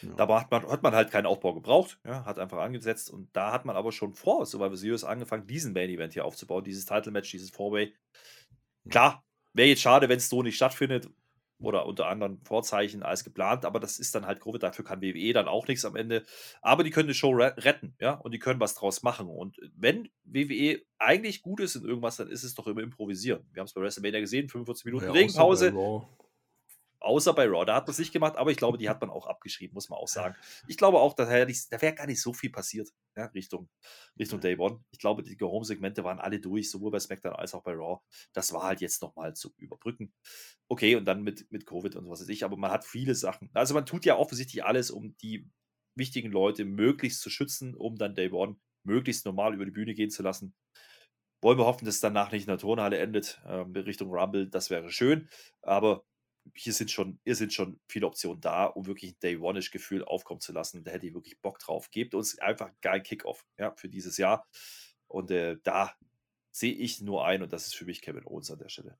[0.01, 0.13] Ja.
[0.13, 3.51] Da hat man, hat man halt keinen Aufbau gebraucht, ja, hat einfach angesetzt und da
[3.51, 7.11] hat man aber schon vor Survivor Series angefangen, diesen Main Event hier aufzubauen, dieses Title
[7.11, 7.93] Match, dieses Four-Way.
[8.89, 11.09] Klar, wäre jetzt schade, wenn es so nicht stattfindet
[11.61, 15.33] oder unter anderen Vorzeichen als geplant, aber das ist dann halt Covid, dafür kann WWE
[15.33, 16.23] dann auch nichts am Ende.
[16.61, 19.27] Aber die können die Show re- retten, ja, und die können was draus machen.
[19.27, 23.45] Und wenn WWE eigentlich gut ist in irgendwas, dann ist es doch immer improvisieren.
[23.51, 25.71] Wir haben es bei WrestleMania gesehen, 45 Minuten Ja, Regenpause.
[26.99, 27.65] Außer bei Raw.
[27.65, 29.89] Da hat man es nicht gemacht, aber ich glaube, die hat man auch abgeschrieben, muss
[29.89, 30.35] man auch sagen.
[30.67, 33.69] Ich glaube auch, da wäre wär gar nicht so viel passiert, ja, Richtung,
[34.19, 34.83] Richtung Day One.
[34.91, 38.01] Ich glaube, die Go-Home-Segmente waren alle durch, sowohl bei SmackDown als auch bei Raw.
[38.33, 40.13] Das war halt jetzt nochmal zu überbrücken.
[40.67, 43.49] Okay, und dann mit, mit Covid und was weiß ich, aber man hat viele Sachen.
[43.53, 45.49] Also man tut ja offensichtlich alles, um die
[45.95, 50.09] wichtigen Leute möglichst zu schützen, um dann Day One möglichst normal über die Bühne gehen
[50.09, 50.55] zu lassen.
[51.41, 54.69] Wollen wir hoffen, dass es danach nicht in der Turnhalle endet, ähm, Richtung Rumble, das
[54.69, 55.29] wäre schön.
[55.61, 56.03] Aber
[56.55, 60.41] hier sind schon, hier sind schon viele Optionen da, um wirklich ein Day One-ish-Gefühl aufkommen
[60.41, 60.83] zu lassen.
[60.83, 61.91] Da hätte ich wirklich Bock drauf.
[61.91, 64.47] Gebt uns einfach einen geilen Kickoff ja, für dieses Jahr.
[65.07, 65.95] Und äh, da
[66.51, 68.97] sehe ich nur ein, und das ist für mich Kevin Owens an der Stelle.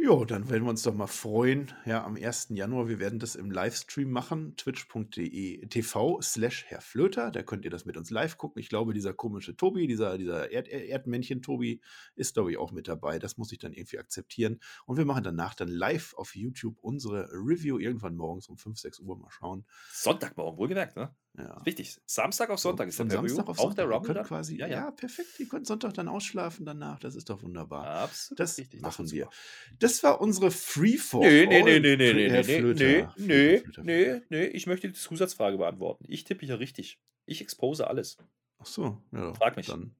[0.00, 1.72] Jo, dann werden wir uns doch mal freuen.
[1.84, 2.50] Ja, am 1.
[2.50, 7.32] Januar, wir werden das im Livestream machen, twitch.de TV slash Herr Flöter.
[7.32, 8.60] Da könnt ihr das mit uns live gucken.
[8.60, 11.80] Ich glaube, dieser komische Tobi, dieser, dieser Erd Erdmännchen-Tobi
[12.14, 13.18] ist, glaube ich, auch mit dabei.
[13.18, 14.60] Das muss ich dann irgendwie akzeptieren.
[14.86, 19.00] Und wir machen danach dann live auf YouTube unsere Review irgendwann morgens um 5, 6
[19.00, 19.66] Uhr mal schauen.
[19.90, 21.12] Sonntagmorgen, wohlgemerkt, ne?
[21.38, 21.64] Ja.
[21.64, 21.96] Wichtig.
[22.04, 23.64] Samstag auf Sonntag ist der Samstag auf Sonntag.
[23.64, 24.26] Auch der Rumble dann?
[24.26, 24.56] quasi.
[24.56, 24.76] Ja, ja.
[24.76, 25.38] ja, perfekt.
[25.38, 26.98] Ihr könnt Sonntag dann ausschlafen danach.
[26.98, 27.86] Das ist doch wunderbar.
[27.86, 28.40] Absolut.
[28.40, 28.80] Das richtig.
[28.80, 29.30] machen das wir.
[29.78, 31.22] Das war unsere Freeform.
[31.22, 36.06] Nee, nee, nee, nee, nee, nee, nee, nee, nee, nee, Ich möchte die Zusatzfrage beantworten.
[36.08, 36.98] Ich tippe ja richtig.
[37.24, 38.16] Ich expose alles.
[38.58, 39.32] Ach so, ja.
[39.34, 39.66] Frag mich.
[39.66, 39.94] Dann,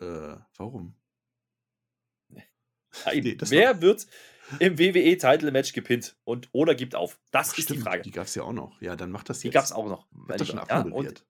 [0.00, 0.94] äh, warum?
[2.28, 2.44] Nein,
[3.22, 4.06] nee, wer wird
[4.58, 7.20] im WWE-Title-Match gepinnt und oder gibt auf?
[7.30, 8.02] Das Ach, ist stimmt, die Frage.
[8.02, 8.80] Die gab es ja auch noch.
[8.80, 9.52] Ja, dann macht das jetzt.
[9.52, 10.06] Die gab es auch noch.
[10.28, 11.24] Das schon ja, und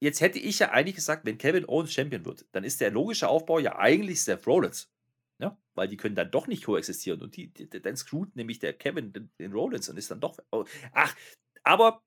[0.00, 3.28] jetzt hätte ich ja eigentlich gesagt, wenn Kevin Owens Champion wird, dann ist der logische
[3.28, 4.90] Aufbau ja eigentlich Seth Rollins.
[5.38, 7.20] Ja, weil die können dann doch nicht koexistieren.
[7.20, 10.38] Und die, die, dann screwt nämlich der Kevin den, den Rollins und ist dann doch.
[10.50, 11.16] Oh, ach,
[11.64, 12.02] aber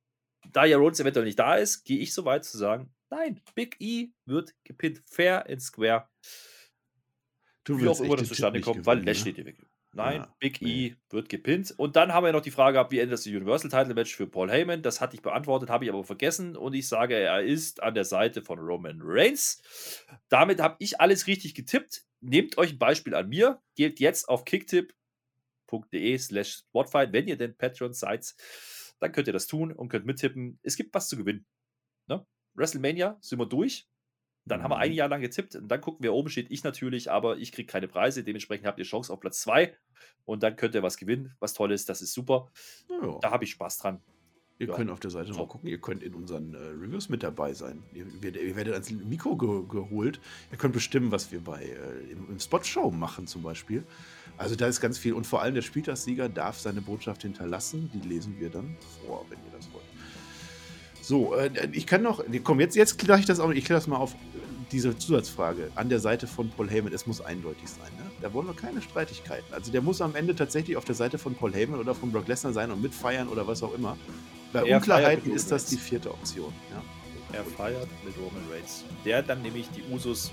[0.51, 3.75] da ja Rollins eventuell nicht da ist, gehe ich so weit zu sagen, nein, Big
[3.79, 6.07] E wird gepinnt fair and square.
[7.63, 9.43] Du Wie auch immer das zustande kommt, weil Lashley ne?
[9.43, 9.55] die
[9.95, 10.87] Nein, ja, Big nee.
[10.87, 11.73] E wird gepinnt.
[11.77, 14.27] Und dann haben wir noch die Frage gehabt, wie endet das Universal Title Match für
[14.27, 14.81] Paul Heyman?
[14.81, 16.57] Das hatte ich beantwortet, habe ich aber vergessen.
[16.57, 19.63] Und ich sage, er ist an der Seite von Roman Reigns.
[20.27, 22.03] Damit habe ich alles richtig getippt.
[22.19, 23.61] Nehmt euch ein Beispiel an mir.
[23.75, 28.35] Geht jetzt auf kicktip.de slash Spotfight, wenn ihr denn Patreon seid.
[28.99, 30.59] Dann könnt ihr das tun und könnt mittippen.
[30.61, 31.45] Es gibt was zu gewinnen.
[32.07, 32.25] Ne?
[32.53, 33.87] WrestleMania sind wir durch.
[34.45, 34.97] Dann haben wir ein mhm.
[34.97, 37.87] Jahr lang getippt und dann gucken wir, oben steht ich natürlich, aber ich kriege keine
[37.87, 38.23] Preise.
[38.23, 39.75] Dementsprechend habt ihr Chance auf Platz 2
[40.25, 41.89] und dann könnt ihr was gewinnen, was toll ist.
[41.89, 42.51] Das ist super.
[42.89, 43.17] Ja.
[43.21, 44.01] Da habe ich Spaß dran.
[44.57, 44.75] Ihr ja.
[44.75, 45.39] könnt auf der Seite so.
[45.39, 47.83] mal gucken, ihr könnt in unseren äh, Reviews mit dabei sein.
[47.91, 50.21] Ihr, ihr, werdet ans Mikro ge geholt.
[50.49, 53.83] Ihr könnt bestimmen, was wir bei äh, im, im Spot-Show machen zum Beispiel.
[54.37, 55.13] Also da ist ganz viel.
[55.13, 57.91] Und vor allem der Spieltagssieger darf seine Botschaft hinterlassen.
[57.93, 59.74] Die lesen wir dann vor, wenn ihr das wollt.
[61.05, 63.85] So, äh, ich kann noch, komm, jetzt, jetzt kläre ich das auch, ich kläre das
[63.85, 64.15] mal auf
[64.71, 67.91] diese Zusatzfrage an der Seite von Paul Heyman, es muss eindeutig sein.
[67.99, 68.09] Ne?
[68.21, 69.53] Da wollen wir keine Streitigkeiten.
[69.53, 72.27] Also der muss am Ende tatsächlich auf der Seite von Paul Heyman oder von Brock
[72.27, 73.97] Lesnar sein und mitfeiern oder was auch immer.
[74.51, 76.51] Bei er Unklarheiten ist das die vierte Option.
[76.71, 77.37] Ja?
[77.37, 78.83] Er feiert mit Roman Reigns.
[79.05, 80.31] Der dann nämlich die Usus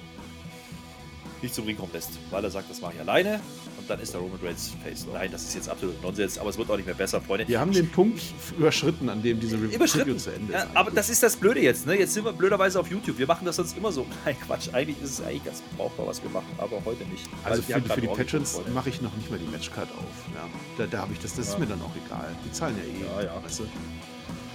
[1.42, 3.40] nicht zum Ring kommen lässt, weil er sagt, das mache ich alleine
[3.82, 5.06] und dann ist der Roman Reigns Face.
[5.12, 7.48] Nein, das ist jetzt absolut Nonsens, aber es wird auch nicht mehr besser, Freunde.
[7.48, 8.22] Wir haben den Punkt
[8.56, 10.58] überschritten, an dem diese Review zu Ende ist.
[10.58, 11.98] Ja, aber das ist das Blöde jetzt, ne?
[11.98, 13.18] Jetzt sind wir blöderweise auf YouTube.
[13.18, 14.06] Wir machen das sonst immer so.
[14.24, 17.28] Nein, Quatsch, eigentlich ist es eigentlich ganz brauchbar, was wir machen, aber heute nicht.
[17.44, 20.34] Also für, für die Patrons mache ich noch nicht mal die Matchcard auf.
[20.34, 20.48] Ja.
[20.78, 21.52] Da, da habe ich das, das ja.
[21.52, 22.28] ist mir dann auch egal.
[22.44, 23.26] Die zahlen ja eh.
[23.26, 23.44] Ja, ja.
[23.44, 23.64] Weißt du?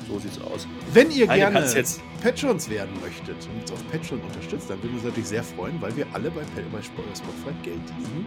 [0.07, 0.67] So sieht's aus.
[0.93, 4.91] Wenn ihr Eine gerne jetzt Patrons werden möchtet und uns auf Patreon unterstützt, dann würden
[4.91, 6.41] wir uns natürlich sehr freuen, weil wir alle bei,
[6.71, 8.25] bei Spotify Geld liegen.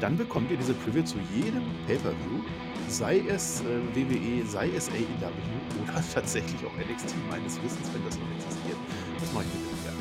[0.00, 2.40] Dann bekommt ihr diese Preview zu jedem Pay-Per-View,
[2.88, 8.18] sei es äh, WWE, sei es AEW oder tatsächlich auch NXT meines Wissens, wenn das
[8.18, 8.78] noch existiert.
[9.20, 9.98] Das mache ich mit dem gerne.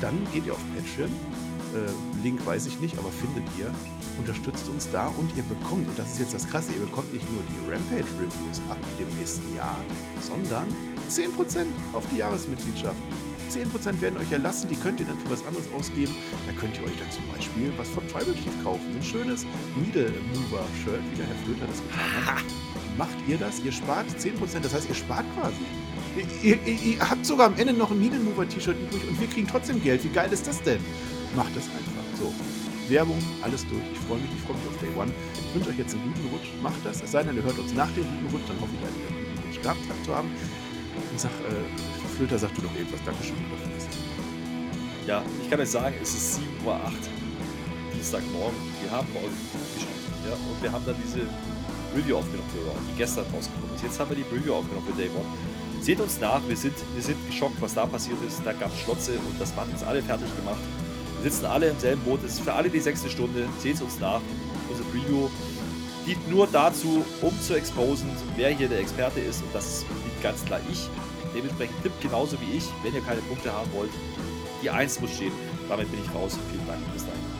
[0.00, 1.10] Dann geht ihr auf Patreon
[1.76, 3.72] äh, Link weiß ich nicht, aber findet ihr.
[4.18, 7.26] Unterstützt uns da und ihr bekommt, und das ist jetzt das Krasse, ihr bekommt nicht
[7.30, 9.76] nur die Rampage-Reviews ab dem nächsten Jahr,
[10.22, 10.66] sondern
[11.10, 12.96] 10% auf die Jahresmitgliedschaft.
[13.50, 16.14] 10% werden euch erlassen, die könnt ihr dann für was anderes ausgeben.
[16.46, 18.84] Da könnt ihr euch dann zum Beispiel was von Tribal Chief kaufen.
[18.94, 19.46] Ein schönes
[19.76, 22.44] Needle Mover Shirt, wie der Herr Flöter das getan hat.
[22.98, 23.60] Macht ihr das?
[23.60, 25.62] Ihr spart 10%, das heißt, ihr spart quasi.
[26.42, 29.28] Ihr, ihr, ihr habt sogar am Ende noch ein Needle Mover T-Shirt übrig und wir
[29.28, 30.02] kriegen trotzdem Geld.
[30.02, 30.80] Wie geil ist das denn?
[31.36, 32.06] Macht es einfach.
[32.18, 32.32] So,
[32.88, 33.84] Werbung, alles durch.
[33.92, 35.12] Ich freue mich, ich freue mich auf Day One.
[35.36, 36.48] Ich wünsche euch jetzt einen guten Rutsch.
[36.62, 37.02] Macht das.
[37.02, 39.46] Es sei denn, ihr hört uns nach dem guten Rutsch, dann hoffe ich, einen guten
[39.46, 40.30] Rutsch gehabt zu haben.
[41.12, 43.00] Und sag, äh, Flöter, sag du doch irgendwas.
[43.04, 43.36] Dankeschön.
[45.06, 46.80] Ja, ich kann euch sagen, es ist 7.08 Uhr,
[47.94, 48.58] Dienstagmorgen.
[48.82, 49.36] Wir haben euch
[49.74, 50.02] geschaut.
[50.26, 51.20] Ja, und wir haben dann diese
[51.94, 52.50] Review aufgenommen
[52.90, 53.84] die gestern rausgekommen ist.
[53.84, 55.24] Jetzt haben wir die Review aufgenommen für Day One.
[55.80, 58.40] Seht uns nach, wir sind, wir sind geschockt, was da passiert ist.
[58.44, 60.58] Da gab es Schlotze und das hat uns alle fertig gemacht.
[61.26, 62.22] Sitzen alle im selben Boot.
[62.22, 63.48] Es ist für alle die sechste Stunde.
[63.58, 64.20] Seht uns nach.
[64.70, 65.28] Unser Preview
[66.06, 69.42] dient nur dazu, um zu exposen, wer hier der Experte ist.
[69.42, 70.88] Und das liegt ganz klar ich.
[71.34, 73.90] Dementsprechend tippt genauso wie ich, wenn ihr keine Punkte haben wollt.
[74.62, 75.32] Die 1 muss stehen.
[75.68, 76.38] Damit bin ich raus.
[76.52, 76.80] Vielen Dank.
[76.92, 77.35] Bis dann.